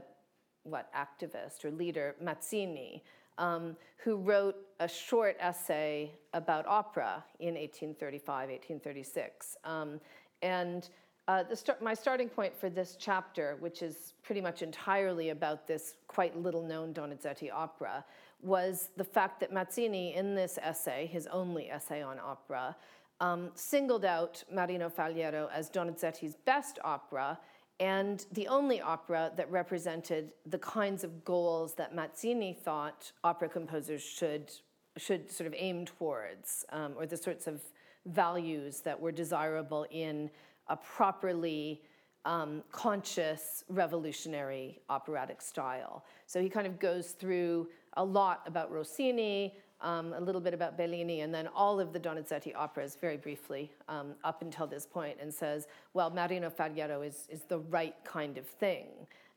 [0.62, 3.02] what activist or leader Mazzini,
[3.38, 9.56] um, who wrote a short essay about opera in 1835, 1836.
[9.64, 10.00] Um,
[10.42, 10.88] and
[11.26, 11.42] uh,
[11.82, 16.62] my starting point for this chapter, which is pretty much entirely about this quite little
[16.62, 18.04] known Donizetti opera,
[18.40, 22.76] was the fact that Mazzini, in this essay, his only essay on opera,
[23.20, 27.38] um, singled out Marino Faliero as Donizetti's best opera
[27.80, 34.02] and the only opera that represented the kinds of goals that Mazzini thought opera composers
[34.02, 34.50] should,
[34.96, 37.60] should sort of aim towards, um, or the sorts of
[38.06, 40.30] values that were desirable in
[40.68, 41.82] a properly
[42.24, 46.04] um, conscious revolutionary operatic style.
[46.26, 50.76] So he kind of goes through a lot about Rossini, um, a little bit about
[50.76, 55.18] Bellini, and then all of the Donizetti operas very briefly um, up until this point,
[55.20, 58.86] and says, well, Marino Faliero is, is the right kind of thing.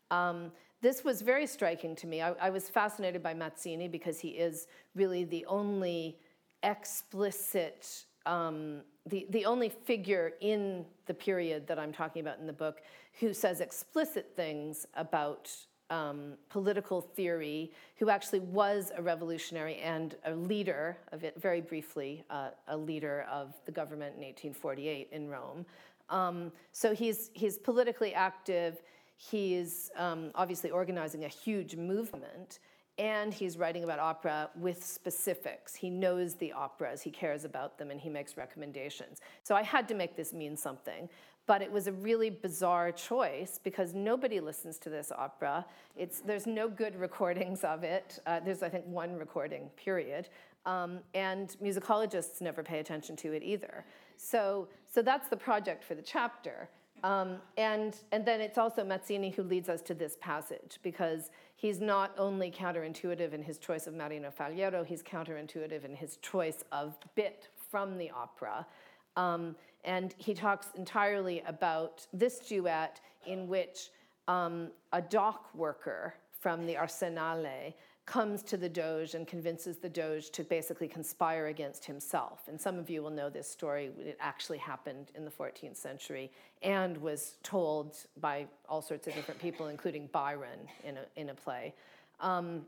[0.09, 0.51] Um,
[0.81, 2.21] this was very striking to me.
[2.21, 6.17] I, I, was fascinated by Mazzini because he is really the only
[6.63, 12.53] explicit, um, the, the only figure in the period that I'm talking about in the
[12.53, 12.81] book
[13.19, 15.51] who says explicit things about
[15.91, 22.23] um, political theory, who actually was a revolutionary and a leader of it, very briefly,
[22.29, 25.65] uh, a leader of the government in 1848 in Rome.
[26.09, 28.81] Um, so he's, he's politically active,
[29.17, 32.59] he's um, obviously organizing a huge movement,
[32.97, 35.73] and he's writing about opera with specifics.
[35.75, 39.19] He knows the operas, he cares about them, and he makes recommendations.
[39.43, 41.09] So I had to make this mean something
[41.47, 45.65] but it was a really bizarre choice because nobody listens to this opera.
[45.95, 48.19] It's, there's no good recordings of it.
[48.25, 50.29] Uh, there's, I think, one recording, period.
[50.65, 53.83] Um, and musicologists never pay attention to it either.
[54.17, 56.69] So, so that's the project for the chapter.
[57.03, 61.79] Um, and, and then it's also Mazzini who leads us to this passage because he's
[61.79, 66.95] not only counterintuitive in his choice of Marino Faliero, he's counterintuitive in his choice of
[67.15, 68.67] bit from the opera.
[69.15, 73.89] Um, and he talks entirely about this duet in which
[74.27, 77.73] um, a dock worker from the Arsenale
[78.05, 82.47] comes to the Doge and convinces the Doge to basically conspire against himself.
[82.47, 83.91] And some of you will know this story.
[83.99, 86.31] It actually happened in the 14th century
[86.63, 91.33] and was told by all sorts of different people, including Byron in a, in a
[91.33, 91.73] play.
[92.19, 92.65] Um,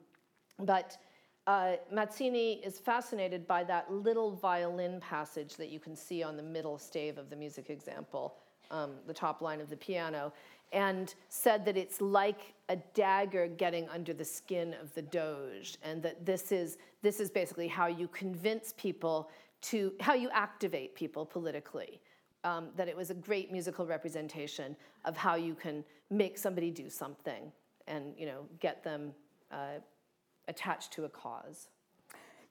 [0.60, 0.98] but
[1.48, 6.44] uh, Mazzini is fascinated by that little violin passage that you can see on the
[6.44, 8.36] middle stave of the music example,
[8.72, 10.32] um, the top line of the piano,
[10.72, 16.02] and said that it's like a dagger getting under the skin of the Doge, and
[16.02, 19.30] that this is, this is basically how you convince people
[19.62, 22.00] to, how you activate people politically.
[22.46, 24.76] Um, that it was a great musical representation
[25.06, 27.54] of how you can make somebody do something
[27.88, 29.14] and you know get them
[29.50, 29.80] uh,
[30.48, 31.70] attached to a cause.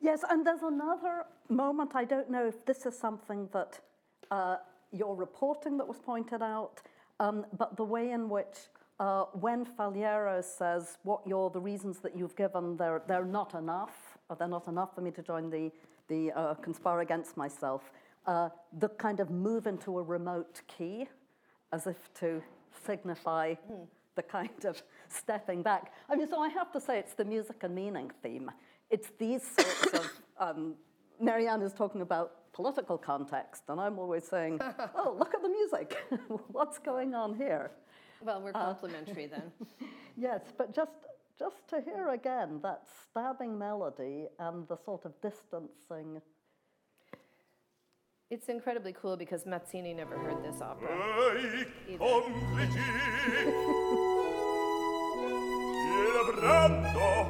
[0.01, 1.93] Yes, and there's another moment.
[1.95, 3.79] I don't know if this is something that
[4.31, 4.57] uh,
[4.91, 6.81] you're reporting that was pointed out,
[7.21, 8.57] um, but the way in which
[8.99, 14.19] uh, when Faliero says what you're the reasons that you've given, they're, they're not enough,
[14.29, 15.71] or they're not enough for me to join the,
[16.09, 17.91] the uh, conspire against myself,
[18.27, 21.07] uh, the kind of move into a remote key
[21.73, 22.43] as if to
[22.87, 23.87] signify mm.
[24.14, 25.92] The kind of stepping back.
[26.09, 28.51] I mean, so I have to say it's the music and meaning theme.
[28.90, 30.75] It's these sorts of, um,
[31.18, 34.61] Mary Ann is talking about political context, and I'm always saying,
[34.94, 35.96] oh, look at the music.
[36.48, 37.70] What's going on here?
[38.20, 39.88] Well, we're uh, complementary uh, then.
[40.16, 40.92] yes, but just,
[41.38, 46.20] just to hear again that stabbing melody and the sort of distancing.
[48.33, 50.88] It's incredibly cool because Mazzini never heard this opera.
[56.23, 57.29] vibrando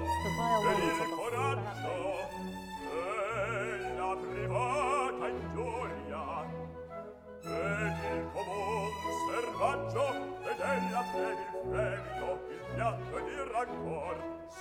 [0.63, 1.97] per il coraggio
[3.97, 6.27] la privata ingioia
[7.43, 8.91] ed il comun
[9.27, 10.07] servaggio
[10.51, 14.17] ed ella per il fremito il piatto ed il rancor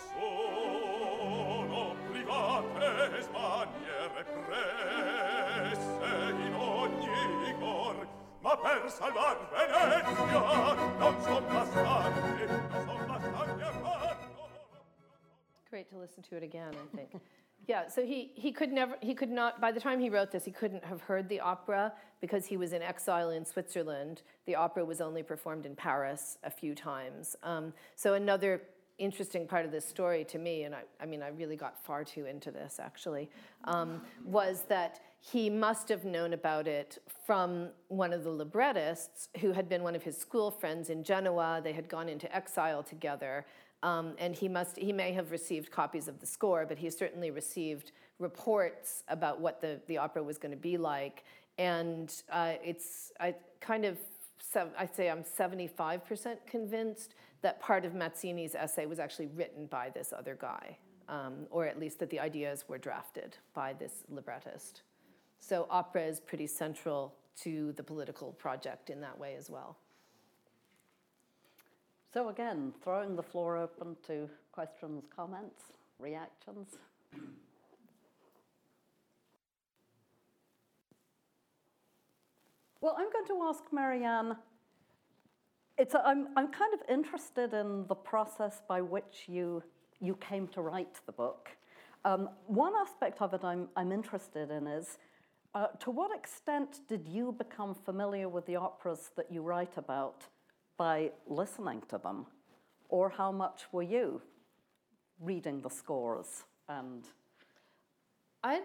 [0.09, 2.85] sono private
[3.17, 3.25] in
[7.59, 7.95] cor
[8.43, 10.41] ma per salvar Venezia
[10.99, 13.91] non son bastanti non son bastanti a
[15.71, 17.11] great to listen to it again, I think.
[17.67, 20.43] yeah, so he, he could never, he could not, by the time he wrote this,
[20.43, 24.21] he couldn't have heard the opera because he was in exile in Switzerland.
[24.45, 27.37] The opera was only performed in Paris a few times.
[27.41, 28.61] Um, so another
[29.01, 32.03] interesting part of this story to me, and I, I mean, I really got far
[32.03, 33.29] too into this actually,
[33.65, 39.51] um, was that he must have known about it from one of the librettists who
[39.51, 41.61] had been one of his school friends in Genoa.
[41.63, 43.45] They had gone into exile together.
[43.83, 47.31] Um, and he must he may have received copies of the score, but he certainly
[47.31, 51.23] received reports about what the, the opera was going to be like.
[51.57, 53.97] And uh, it's I kind of
[54.77, 60.13] I'd say I'm 75% convinced that part of Mazzini's essay was actually written by this
[60.17, 60.77] other guy,
[61.09, 64.83] um, or at least that the ideas were drafted by this librettist.
[65.39, 69.77] So opera is pretty central to the political project in that way as well.
[72.13, 75.63] So again, throwing the floor open to questions, comments,
[75.97, 76.67] reactions.
[82.81, 84.35] Well, I'm going to ask Mary Ann.
[85.81, 89.63] It's I'm, I'm kind of interested in the process by which you,
[89.99, 91.49] you came to write the book.
[92.05, 94.99] Um, one aspect of it I'm, I'm interested in is
[95.55, 100.27] uh, to what extent did you become familiar with the operas that you write about
[100.77, 102.27] by listening to them?
[102.89, 104.21] Or how much were you
[105.19, 107.05] reading the scores and
[108.43, 108.61] I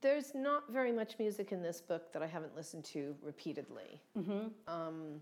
[0.00, 4.00] there's not very much music in this book that I haven't listened to repeatedly.
[4.16, 4.48] Mm-hmm.
[4.68, 5.20] Um,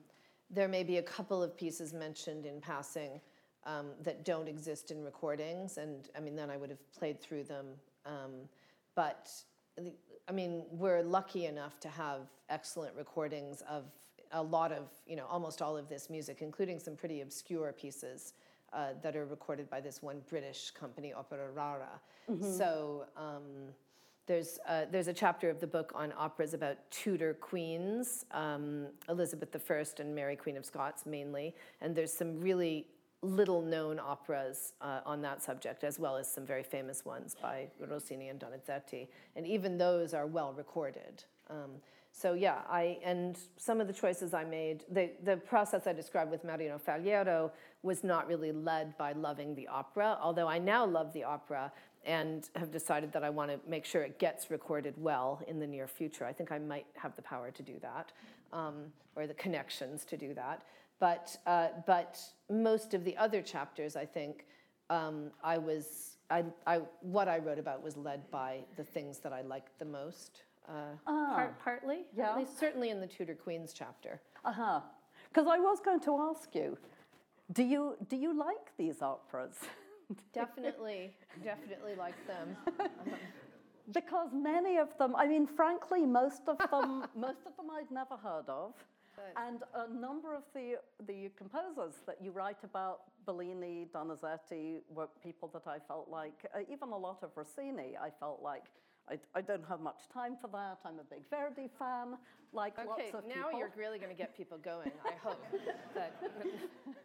[0.55, 3.21] there may be a couple of pieces mentioned in passing
[3.67, 7.45] um, that don't exist in recordings, and I mean, then I would have played through
[7.45, 7.67] them.
[8.07, 8.49] Um,
[8.95, 9.31] but
[10.29, 13.85] I mean, we're lucky enough to have excellent recordings of
[14.33, 18.35] a lot of, you know, almost all of this music, including some pretty obscure pieces
[18.73, 22.01] uh, that are recorded by this one British company, Opera Rara.
[22.31, 22.53] Mm-hmm.
[22.53, 23.73] So um,
[24.27, 29.55] there's, uh, there's a chapter of the book on operas about Tudor queens, um, Elizabeth
[29.71, 32.87] I and Mary Queen of Scots mainly, and there's some really
[33.23, 37.69] little known operas uh, on that subject, as well as some very famous ones by
[37.81, 39.09] Rossini and Donizetti.
[39.37, 41.25] And even those are well recorded.
[41.49, 41.71] Um,
[42.17, 46.31] so yeah, I and some of the choices I made, the, the process I described
[46.31, 47.51] with Marino Faliero
[47.83, 51.73] was not really led by loving the opera, although I now love the opera,
[52.05, 55.67] and have decided that I want to make sure it gets recorded well in the
[55.67, 56.25] near future.
[56.25, 58.13] I think I might have the power to do that,
[58.53, 60.63] um, or the connections to do that.
[61.01, 64.47] But, uh, but most of the other chapters, I think,
[64.89, 69.33] um, I was, I, I, what I wrote about was led by the things that
[69.33, 70.45] I liked the most.
[70.69, 72.31] Uh, ah, part, partly, yeah.
[72.31, 74.21] at least certainly in the Tudor Queens chapter.
[74.45, 74.81] Uh huh.
[75.29, 76.79] Because I was going to ask you,
[77.53, 79.57] do you do you like these operas?
[80.33, 81.13] definitely,
[81.43, 82.57] definitely like them.
[83.93, 88.17] because many of them, I mean, frankly, most of them, most of them I'd never
[88.17, 88.73] heard of.
[89.37, 95.49] And a number of the, the composers that you write about, Bellini, Donizetti, were people
[95.53, 98.65] that I felt like, uh, even a lot of Rossini, I felt like
[99.09, 100.79] I, I, don't have much time for that.
[100.85, 102.17] I'm a big Verdi fan,
[102.53, 103.59] like okay, lots of now people.
[103.59, 104.91] you're really going to get people going.
[105.05, 105.45] I hope
[105.95, 106.21] that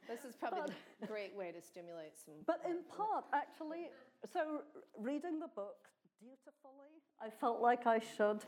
[0.08, 2.36] this is probably but, a great way to stimulate some.
[2.48, 3.90] But in part, actually,
[4.32, 4.62] so
[4.98, 5.90] reading the book
[6.20, 8.46] dutifully, I felt like I should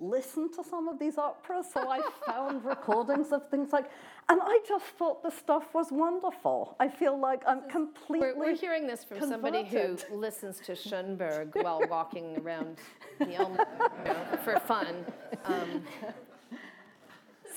[0.00, 1.66] listen to some of these operas.
[1.72, 3.90] So I found recordings of things like,
[4.28, 6.76] and I just thought the stuff was wonderful.
[6.80, 8.28] I feel like I'm completely.
[8.28, 9.68] We're, we're hearing this from converted.
[9.68, 12.78] somebody who listens to Schoenberg while walking around
[13.18, 15.04] the Elm you know, for fun.
[15.44, 15.84] Um,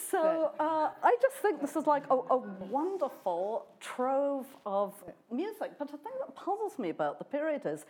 [0.10, 2.38] so uh, I just think this is like a, a,
[2.70, 4.94] wonderful trove of
[5.32, 5.72] music.
[5.80, 7.86] But the thing that puzzles me about the period is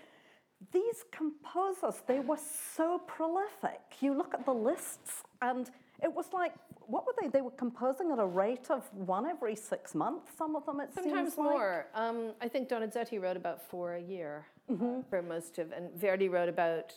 [0.72, 2.40] these composers, they were
[2.76, 3.82] so prolific.
[4.00, 5.70] You look at the lists, and
[6.02, 6.54] it was like,
[6.86, 7.28] what were they?
[7.28, 10.94] They were composing at a rate of one every six months, some of them, it
[10.94, 11.06] seems.
[11.08, 11.86] Sometimes more.
[11.94, 12.04] Like.
[12.04, 15.02] Um, I think Donizetti wrote about four a year mm-hmm.
[15.10, 16.94] for most of, and Verdi wrote about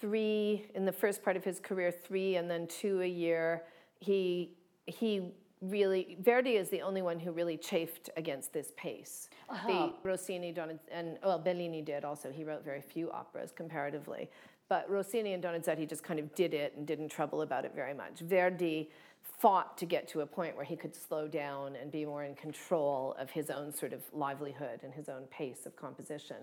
[0.00, 3.64] three in the first part of his career, three, and then two a year.
[3.98, 4.52] He,
[4.86, 9.28] he really Verdi is the only one who really chafed against this pace.
[9.48, 9.68] Uh-huh.
[9.68, 10.54] The Rossini,
[10.90, 12.30] and well, Bellini did also.
[12.30, 14.30] He wrote very few operas comparatively,
[14.68, 17.94] but Rossini and Donizetti just kind of did it and didn't trouble about it very
[17.94, 18.20] much.
[18.20, 18.90] Verdi
[19.22, 22.34] fought to get to a point where he could slow down and be more in
[22.34, 26.36] control of his own sort of livelihood and his own pace of composition.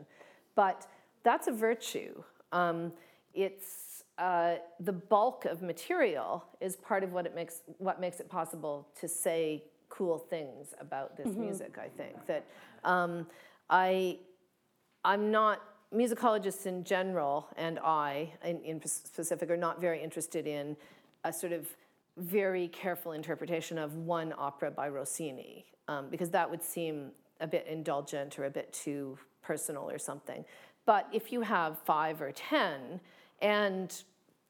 [0.55, 0.88] But
[1.24, 2.24] that's a virtue.
[2.51, 2.93] Um,
[3.34, 3.84] it's
[4.18, 8.88] uh, the bulk of material is part of what it makes what makes it possible
[8.99, 11.41] to say cool things about this mm-hmm.
[11.41, 11.78] music.
[11.78, 12.45] I think that
[12.84, 13.28] um,
[13.70, 14.20] I
[15.03, 15.61] I'm not
[15.93, 20.78] musicologists in general, and I in, in specific are not very interested in
[21.24, 21.68] a sort of
[22.18, 27.11] very careful interpretation of one opera by Rossini, um, because that would seem
[27.41, 30.45] a bit indulgent or a bit too personal or something.
[30.86, 33.01] But if you have five or 10
[33.41, 34.03] and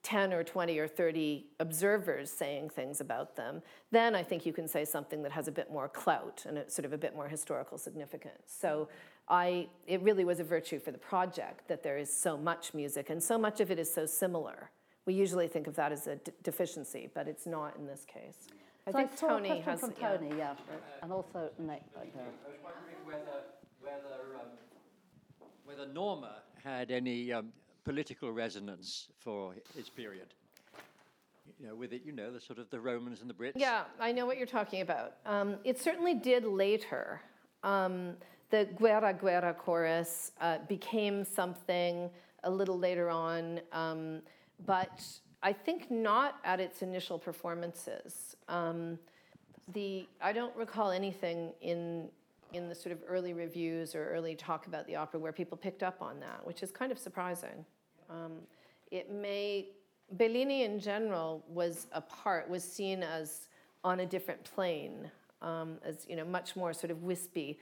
[0.06, 3.62] 10 or 20 or 30 observers saying things about them,
[3.92, 6.70] then I think you can say something that has a bit more clout and a,
[6.70, 8.44] sort of a bit more historical significance.
[8.46, 8.88] So
[9.28, 13.10] I, it really was a virtue for the project that there is so much music
[13.10, 14.70] and so much of it is so similar.
[15.08, 18.48] We usually think of that as a deficiency, but it's not in this case.
[18.88, 21.82] I so think I Tony has from Tony, yeah, yeah and also Nick.
[21.96, 23.42] I was wondering whether
[23.82, 24.50] whether um,
[25.64, 27.52] whether Norma had any um,
[27.86, 30.34] political resonance for his period.
[31.60, 33.54] You know, with it, you know, the sort of the Romans and the Brits.
[33.56, 35.14] Yeah, I know what you're talking about.
[35.26, 37.22] Um, it certainly did later.
[37.64, 38.16] Um,
[38.50, 42.10] the Guerra Guerra chorus uh, became something
[42.44, 44.22] a little later on, um,
[44.66, 45.04] but
[45.44, 48.36] I think not at its initial performances.
[48.50, 49.00] Um,
[49.74, 52.10] the I don't recall anything in
[52.54, 55.84] in the sort of early reviews or early talk about the opera where people picked
[55.84, 57.66] up on that, which is kind of surprising.
[58.10, 58.34] Um,
[58.92, 59.70] it may
[60.12, 63.48] Bellini in general was a part was seen as
[63.84, 65.10] on a different plane,
[65.42, 67.60] um, as you know, much more sort of wispy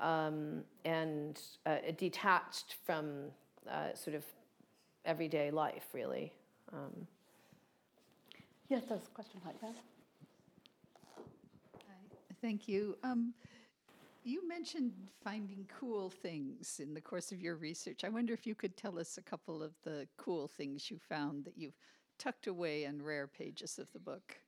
[0.00, 3.24] um, and uh, detached from
[3.70, 4.24] uh, sort of
[5.04, 6.32] everyday life, really.
[6.72, 7.06] Um,
[8.68, 9.74] yes, there's a question like that.
[12.40, 12.96] Thank you.
[13.02, 13.32] Um,
[14.24, 18.04] you mentioned finding cool things in the course of your research.
[18.04, 21.44] I wonder if you could tell us a couple of the cool things you found
[21.44, 21.76] that you've
[22.18, 24.38] tucked away in rare pages of the book.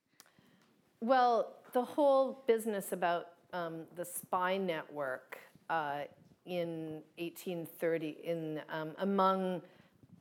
[1.00, 6.04] Well, the whole business about um, the spy network uh,
[6.46, 9.60] in 1830, in um, among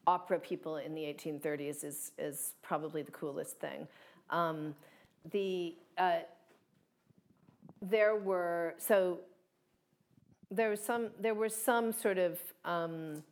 [0.05, 3.87] opera people in the 1830s, is is probably the coolest thing.
[4.31, 4.75] Um,
[5.31, 6.19] the uh,
[7.81, 9.19] there were so
[10.51, 13.23] there was some there were some sort of um,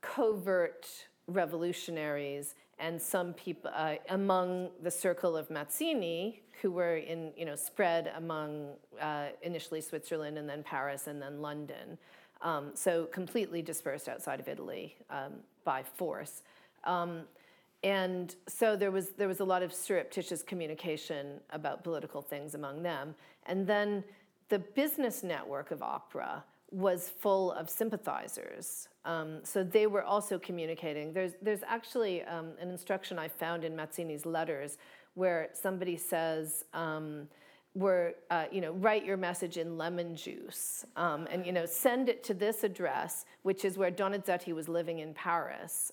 [0.00, 0.86] covert
[1.26, 7.56] revolutionaries and some people uh, among the circle of Mazzini who were in you know
[7.56, 11.98] spread among uh, initially Switzerland and then Paris and then London,
[12.42, 15.34] um, so completely dispersed outside of Italy um,
[15.64, 16.42] by force.
[16.84, 17.22] Um,
[17.84, 22.82] and so there was there was a lot of surreptitious communication about political things among
[22.82, 23.14] them,
[23.46, 24.02] and then
[24.48, 28.88] the business network of opera was full of sympathizers.
[29.04, 31.12] Um, so they were also communicating.
[31.12, 34.76] There's, there's actually um, an instruction I found in Mazzini's letters
[35.14, 37.28] where somebody says, um,
[37.72, 42.08] where, uh, you know, write your message in lemon juice um, and, you know, send
[42.08, 45.92] it to this address, which is where Donizetti was living in Paris.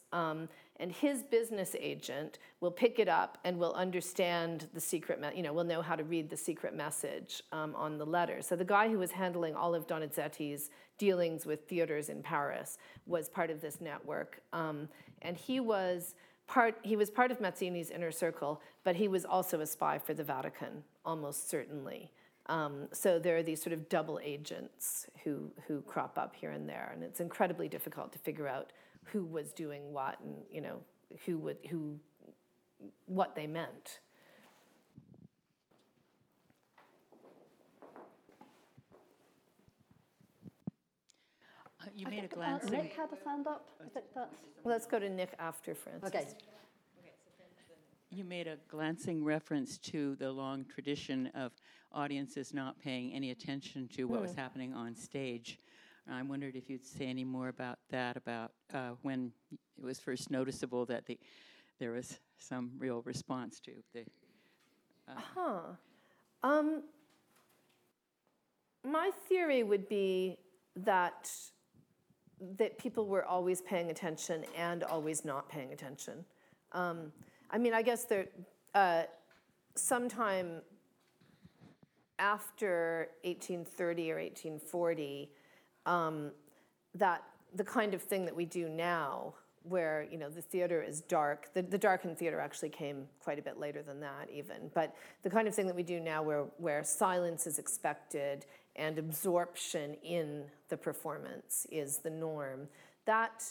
[0.77, 5.41] And his business agent will pick it up and will understand the secret, me- you
[5.41, 8.41] know, will know how to read the secret message um, on the letter.
[8.41, 13.29] So the guy who was handling all of Donizetti's dealings with theaters in Paris was
[13.29, 14.89] part of this network, um,
[15.21, 16.15] and he was
[16.47, 16.77] part.
[16.83, 20.23] He was part of Mazzini's inner circle, but he was also a spy for the
[20.23, 22.11] Vatican, almost certainly.
[22.47, 26.69] Um, so there are these sort of double agents who who crop up here and
[26.69, 28.71] there, and it's incredibly difficult to figure out
[29.05, 30.79] who was doing what and you know
[31.25, 31.99] who would who
[33.07, 33.99] what they meant.
[41.81, 42.69] Uh, you made a glance.
[42.69, 43.69] Nick had a hand up.
[43.79, 44.35] I think that's.
[44.63, 46.09] Let's go to Nick after Frances.
[46.09, 46.27] Okay.
[48.09, 51.51] You made a glancing reference to the long tradition of
[51.91, 54.23] audiences not paying any attention to what mm.
[54.23, 54.39] was hmm.
[54.39, 55.59] happening on stage.
[56.09, 60.29] I wondered if you'd say any more about that, about uh, when it was first
[60.29, 61.17] noticeable that the,
[61.79, 64.01] there was some real response to the.
[65.07, 65.59] Uh, huh.
[66.43, 66.83] Um,
[68.83, 70.37] my theory would be
[70.75, 71.31] that
[72.57, 76.25] that people were always paying attention and always not paying attention.
[76.73, 77.13] Um,
[77.55, 78.25] I mean, I guess there,
[78.73, 79.03] uh,
[79.75, 80.61] sometime
[82.19, 85.29] after 1830 or 1840,
[85.85, 86.31] um,
[86.95, 90.99] that the kind of thing that we do now, where you know the theater is
[90.99, 91.53] dark.
[91.53, 94.69] The, the darkened theater actually came quite a bit later than that, even.
[94.73, 94.93] But
[95.23, 98.45] the kind of thing that we do now, where where silence is expected
[98.75, 102.67] and absorption in the performance is the norm.
[103.05, 103.45] That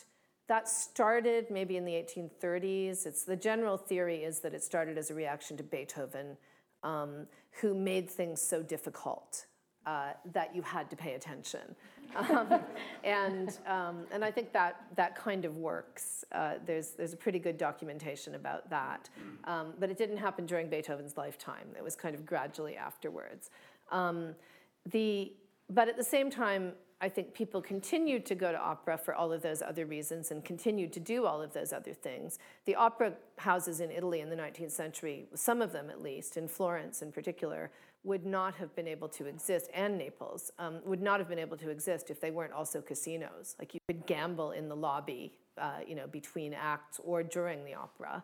[0.47, 3.07] that started maybe in the 1830s.
[3.07, 6.37] It's the general theory is that it started as a reaction to Beethoven,
[6.83, 7.27] um,
[7.61, 9.47] who made things so difficult
[9.87, 11.75] uh, that you had to pay attention.
[12.15, 12.61] Um,
[13.03, 16.25] and, um, and I think that, that kind of works.
[16.31, 19.11] Uh, there's, there's a pretty good documentation about that.
[19.45, 23.51] Um, but it didn't happen during Beethoven's lifetime, it was kind of gradually afterwards.
[23.91, 24.37] Um,
[24.93, 25.33] the,
[25.69, 29.33] but at the same time, I think people continued to go to opera for all
[29.33, 32.39] of those other reasons and continued to do all of those other things.
[32.65, 36.49] The opera houses in Italy in the 19th century, some of them at least, in
[36.49, 37.71] Florence in particular,
[38.05, 41.57] would not have been able to exist, and Naples, um, would not have been able
[41.57, 43.57] to exist if they weren't also casinos.
[43.59, 47.75] Like you could gamble in the lobby, uh, you know, between acts or during the
[47.75, 48.23] opera.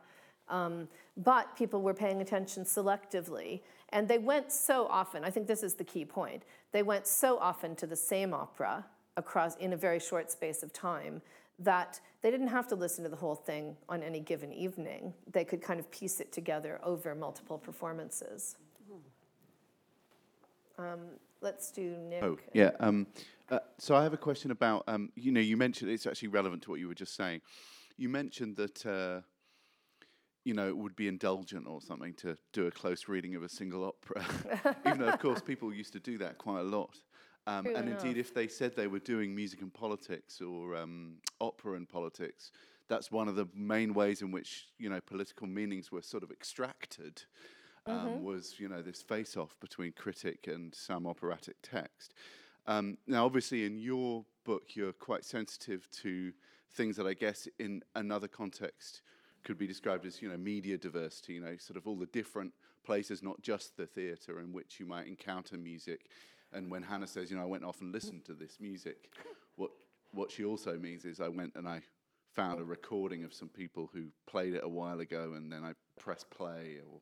[0.50, 3.60] Um, but people were paying attention selectively.
[3.90, 6.42] And they went so often, I think this is the key point,
[6.72, 8.84] they went so often to the same opera
[9.16, 11.22] across in a very short space of time
[11.58, 15.12] that they didn't have to listen to the whole thing on any given evening.
[15.30, 18.56] They could kind of piece it together over multiple performances.
[20.78, 21.00] Um,
[21.42, 22.22] let's do Nick.
[22.22, 22.70] Oh, yeah.
[22.80, 23.06] Um,
[23.50, 26.62] uh, so I have a question about, um, you know, you mentioned, it's actually relevant
[26.62, 27.42] to what you were just saying.
[27.98, 29.20] You mentioned that uh,
[30.44, 33.48] you know, it would be indulgent or something to do a close reading of a
[33.48, 34.24] single opera.
[34.86, 36.96] Even though, of course, people used to do that quite a lot.
[37.46, 38.04] Um, and enough.
[38.04, 42.52] indeed, if they said they were doing music and politics or um, opera and politics,
[42.88, 46.30] that's one of the main ways in which you know political meanings were sort of
[46.30, 47.22] extracted.
[47.86, 48.22] Um, mm-hmm.
[48.24, 52.14] Was you know this face-off between critic and some operatic text.
[52.66, 56.32] Um, now, obviously, in your book, you're quite sensitive to
[56.72, 59.02] things that I guess in another context
[59.44, 62.52] could be described as you know media diversity you know sort of all the different
[62.84, 66.06] places not just the theatre in which you might encounter music.
[66.52, 69.10] And when hannah says you know i went off and listened to this music
[69.56, 69.70] what
[70.12, 71.80] what she also means is i went and i
[72.34, 75.72] found a recording of some people who played it a while ago and then i
[75.98, 77.00] press play or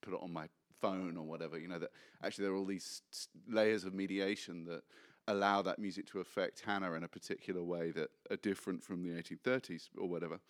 [0.00, 0.46] put it on my
[0.80, 1.90] phone or whatever you know that
[2.22, 3.02] actually there are all these
[3.48, 4.82] layers of mediation that
[5.28, 9.10] allow that music to affect hannah in a particular way that are different from the
[9.10, 10.40] 1830s or whatever.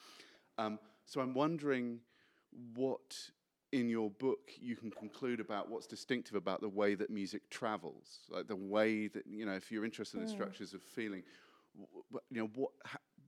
[0.58, 2.00] Um, so I'm wondering
[2.74, 3.30] what
[3.72, 8.20] in your book you can conclude about what's distinctive about the way that music travels,
[8.30, 10.30] like the way that you know, if you're interested in mm.
[10.30, 11.22] structures of feeling,
[12.30, 12.70] you know, what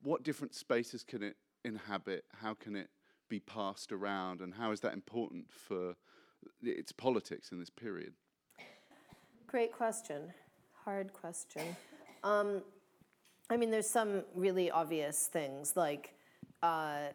[0.03, 2.25] what different spaces can it inhabit?
[2.43, 2.91] How can it
[3.31, 5.97] be passed around, and how is that important for
[6.62, 8.12] its politics in this period?
[9.47, 10.33] Great question,
[10.85, 11.75] hard question.
[12.22, 12.62] Um,
[13.49, 16.14] I mean, there's some really obvious things like.
[16.62, 17.09] Uh,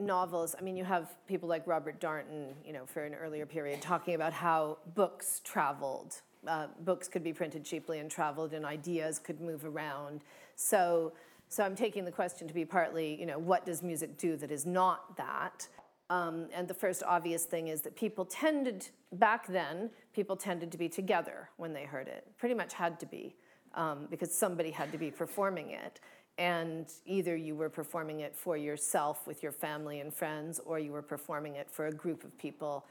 [0.00, 3.80] novels, I mean, you have people like Robert Darnton, you know, for an earlier period,
[3.82, 6.20] talking about how books traveled.
[6.46, 10.22] Uh, books could be printed cheaply and traveled, and ideas could move around.
[10.56, 11.12] So,
[11.48, 14.50] so I'm taking the question to be partly, you know, what does music do that
[14.50, 15.68] is not that?
[16.08, 20.78] Um, and the first obvious thing is that people tended, back then, people tended to
[20.78, 22.26] be together when they heard it.
[22.36, 23.36] Pretty much had to be,
[23.74, 26.00] um, because somebody had to be performing it
[26.40, 30.90] and either you were performing it for yourself with your family and friends, or you
[30.90, 32.86] were performing it for a group of people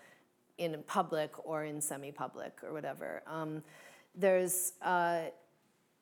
[0.59, 3.23] in public or in semi-public or whatever.
[3.25, 3.63] Um,
[4.13, 5.21] there's uh,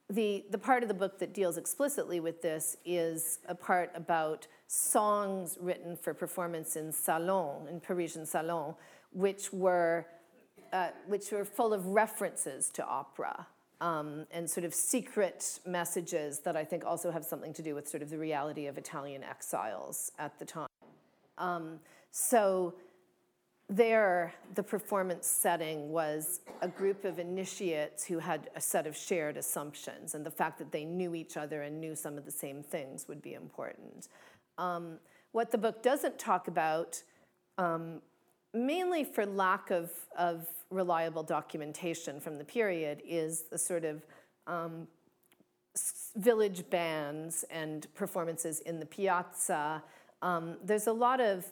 [0.09, 4.45] the the part of the book that deals explicitly with this is a part about
[4.67, 8.75] songs written for performance in salon in Parisian salon,
[9.13, 10.05] which were
[10.73, 13.47] uh, which were full of references to opera
[13.81, 17.87] um, and sort of secret messages that I think also have something to do with
[17.87, 20.67] sort of the reality of Italian exiles at the time.
[21.37, 21.79] Um,
[22.11, 22.73] so
[23.69, 29.37] there, the performance setting was a group of initiates who had a set of shared
[29.37, 32.63] assumptions, and the fact that they knew each other and knew some of the same
[32.63, 34.07] things would be important.
[34.57, 34.99] Um,
[35.33, 37.03] what the book doesn't talk about
[37.57, 38.01] um,
[38.65, 44.05] mainly for lack of, of reliable documentation from the period, is the sort of
[44.47, 44.87] um,
[46.15, 49.83] village bands and performances in the piazza.
[50.21, 51.45] Um, there's a lot of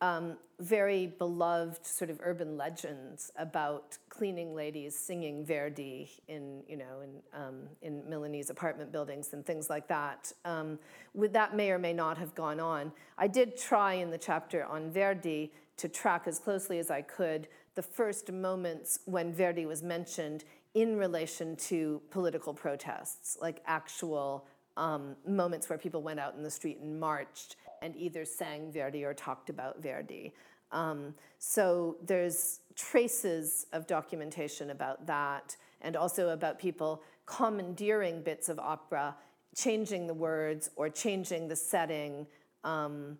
[0.00, 7.00] um, very beloved sort of urban legends about cleaning ladies singing Verdi in, you know,
[7.02, 10.32] in, um, in Milanese apartment buildings and things like that.
[10.44, 10.78] Um,
[11.14, 12.92] with that may or may not have gone on.
[13.16, 17.48] I did try in the chapter on Verdi to track as closely as I could
[17.74, 25.14] the first moments when Verdi was mentioned in relation to political protests, like actual um,
[25.26, 29.14] moments where people went out in the street and marched and either sang Verdi or
[29.14, 30.34] talked about Verdi.
[30.72, 38.58] Um, so there's traces of documentation about that, and also about people commandeering bits of
[38.58, 39.14] opera,
[39.56, 42.26] changing the words or changing the setting.
[42.64, 43.18] Um,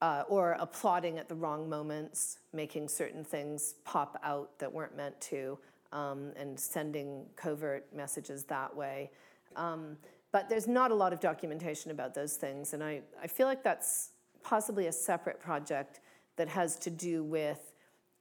[0.00, 5.20] uh, or applauding at the wrong moments, making certain things pop out that weren't meant
[5.20, 5.58] to,
[5.92, 9.10] um, and sending covert messages that way.
[9.56, 9.96] Um,
[10.30, 13.62] but there's not a lot of documentation about those things, and I, I feel like
[13.64, 14.10] that's
[14.42, 16.00] possibly a separate project
[16.36, 17.72] that has to do with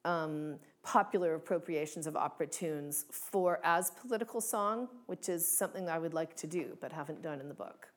[0.06, 6.14] um, popular appropriations of opera tunes for as political song, which is something I would
[6.14, 7.90] like to do but haven't done in the book.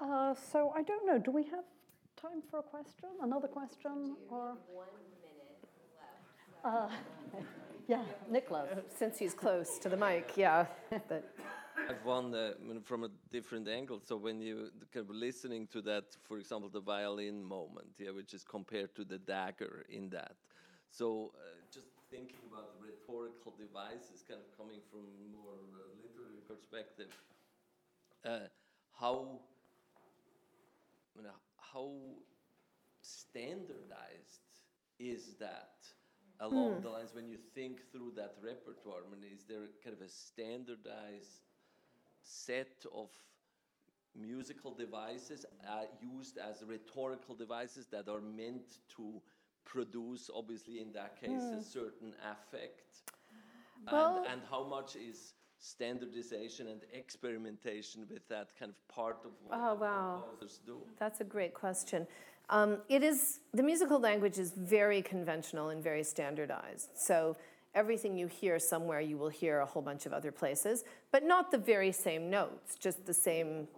[0.00, 1.18] Uh, so I don't know.
[1.18, 1.64] Do we have
[2.20, 3.08] time for a question?
[3.22, 4.16] Another question?
[4.30, 4.86] or one
[5.22, 5.58] minute
[6.62, 6.92] left.
[7.34, 7.40] Uh,
[7.88, 8.68] yeah, Nicholas.
[8.96, 10.66] Since he's close to the mic, yeah.
[11.08, 11.34] But.
[11.88, 12.52] I've one uh,
[12.84, 14.00] from a different angle.
[14.04, 18.34] So when you kind of listening to that, for example, the violin moment, yeah, which
[18.34, 20.36] is compared to the dagger in that.
[20.90, 21.40] So uh,
[21.72, 25.00] just thinking about rhetorical devices, kind of coming from
[25.32, 27.14] more uh, literary perspective,
[28.24, 28.48] uh,
[28.98, 29.40] how
[31.72, 31.90] how
[33.02, 34.48] standardized
[34.98, 35.76] is that
[36.40, 36.82] along mm.
[36.82, 39.00] the lines when you think through that repertoire?
[39.06, 41.42] I mean, is there kind of a standardized
[42.22, 43.10] set of
[44.14, 49.20] musical devices uh, used as rhetorical devices that are meant to
[49.64, 53.02] produce, obviously, in that case, a certain affect?
[53.90, 59.32] Well, and, and how much is standardization and experimentation with that kind of part of
[59.44, 60.22] what oh, wow.
[60.28, 60.78] composers do?
[60.98, 62.06] That's a great question.
[62.50, 66.90] Um, it is the musical language is very conventional and very standardized.
[66.94, 67.36] So
[67.74, 71.50] everything you hear somewhere, you will hear a whole bunch of other places, but not
[71.50, 73.68] the very same notes, just the same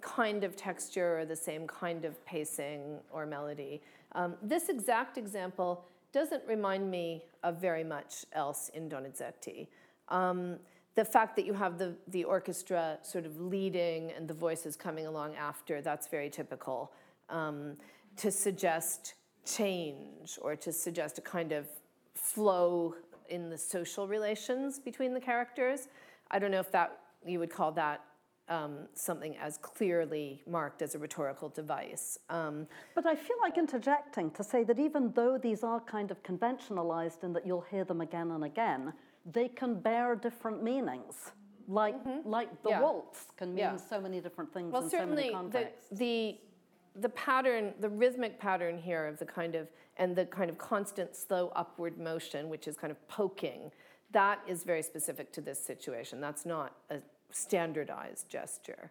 [0.00, 3.82] kind of texture or the same kind of pacing or melody.
[4.12, 9.68] Um, this exact example doesn't remind me of very much else in Donizetti.
[10.08, 10.56] Um,
[10.94, 15.06] the fact that you have the, the orchestra sort of leading and the voices coming
[15.06, 16.92] along after, that's very typical.
[17.28, 17.76] Um,
[18.16, 19.14] to suggest
[19.44, 21.66] change or to suggest a kind of
[22.14, 22.94] flow
[23.28, 25.88] in the social relations between the characters.
[26.30, 28.04] I don't know if that you would call that
[28.48, 32.18] um, something as clearly marked as a rhetorical device.
[32.28, 32.66] Um,
[32.96, 37.22] but I feel like interjecting to say that even though these are kind of conventionalized
[37.22, 38.92] and that you'll hear them again and again,
[39.24, 41.32] they can bear different meanings.
[41.68, 42.28] Like, mm-hmm.
[42.28, 42.80] like the yeah.
[42.80, 43.76] waltz can mean yeah.
[43.76, 45.86] so many different things well, in so many contexts.
[45.90, 50.50] The, the, the pattern, the rhythmic pattern here of the kind of, and the kind
[50.50, 53.70] of constant slow upward motion, which is kind of poking,
[54.10, 56.20] that is very specific to this situation.
[56.20, 56.96] That's not a
[57.30, 58.90] standardized gesture.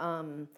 [0.00, 0.48] Um,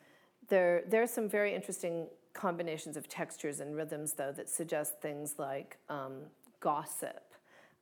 [0.49, 5.35] there, there are some very interesting combinations of textures and rhythms, though, that suggest things
[5.39, 6.15] like um,
[6.61, 7.28] gossip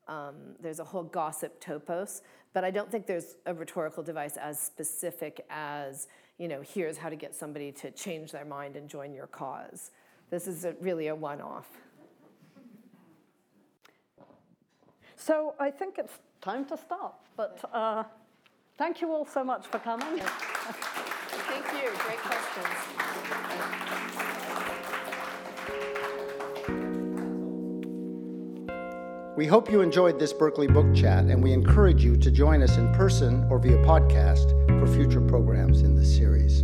[0.08, 4.58] um, there's a whole gossip topos, but I don't think there's a rhetorical device as
[4.58, 9.12] specific as, you know, here's how to get somebody to change their mind and join
[9.14, 9.90] your cause.
[10.30, 11.68] This is a, really a one off.
[15.16, 18.04] So I think it's time to stop, but uh,
[18.78, 20.20] thank you all so much for coming.
[20.20, 21.90] Thank you.
[21.98, 23.45] Great questions.
[29.36, 32.78] We hope you enjoyed this Berkeley Book Chat, and we encourage you to join us
[32.78, 34.48] in person or via podcast
[34.80, 36.62] for future programs in this series.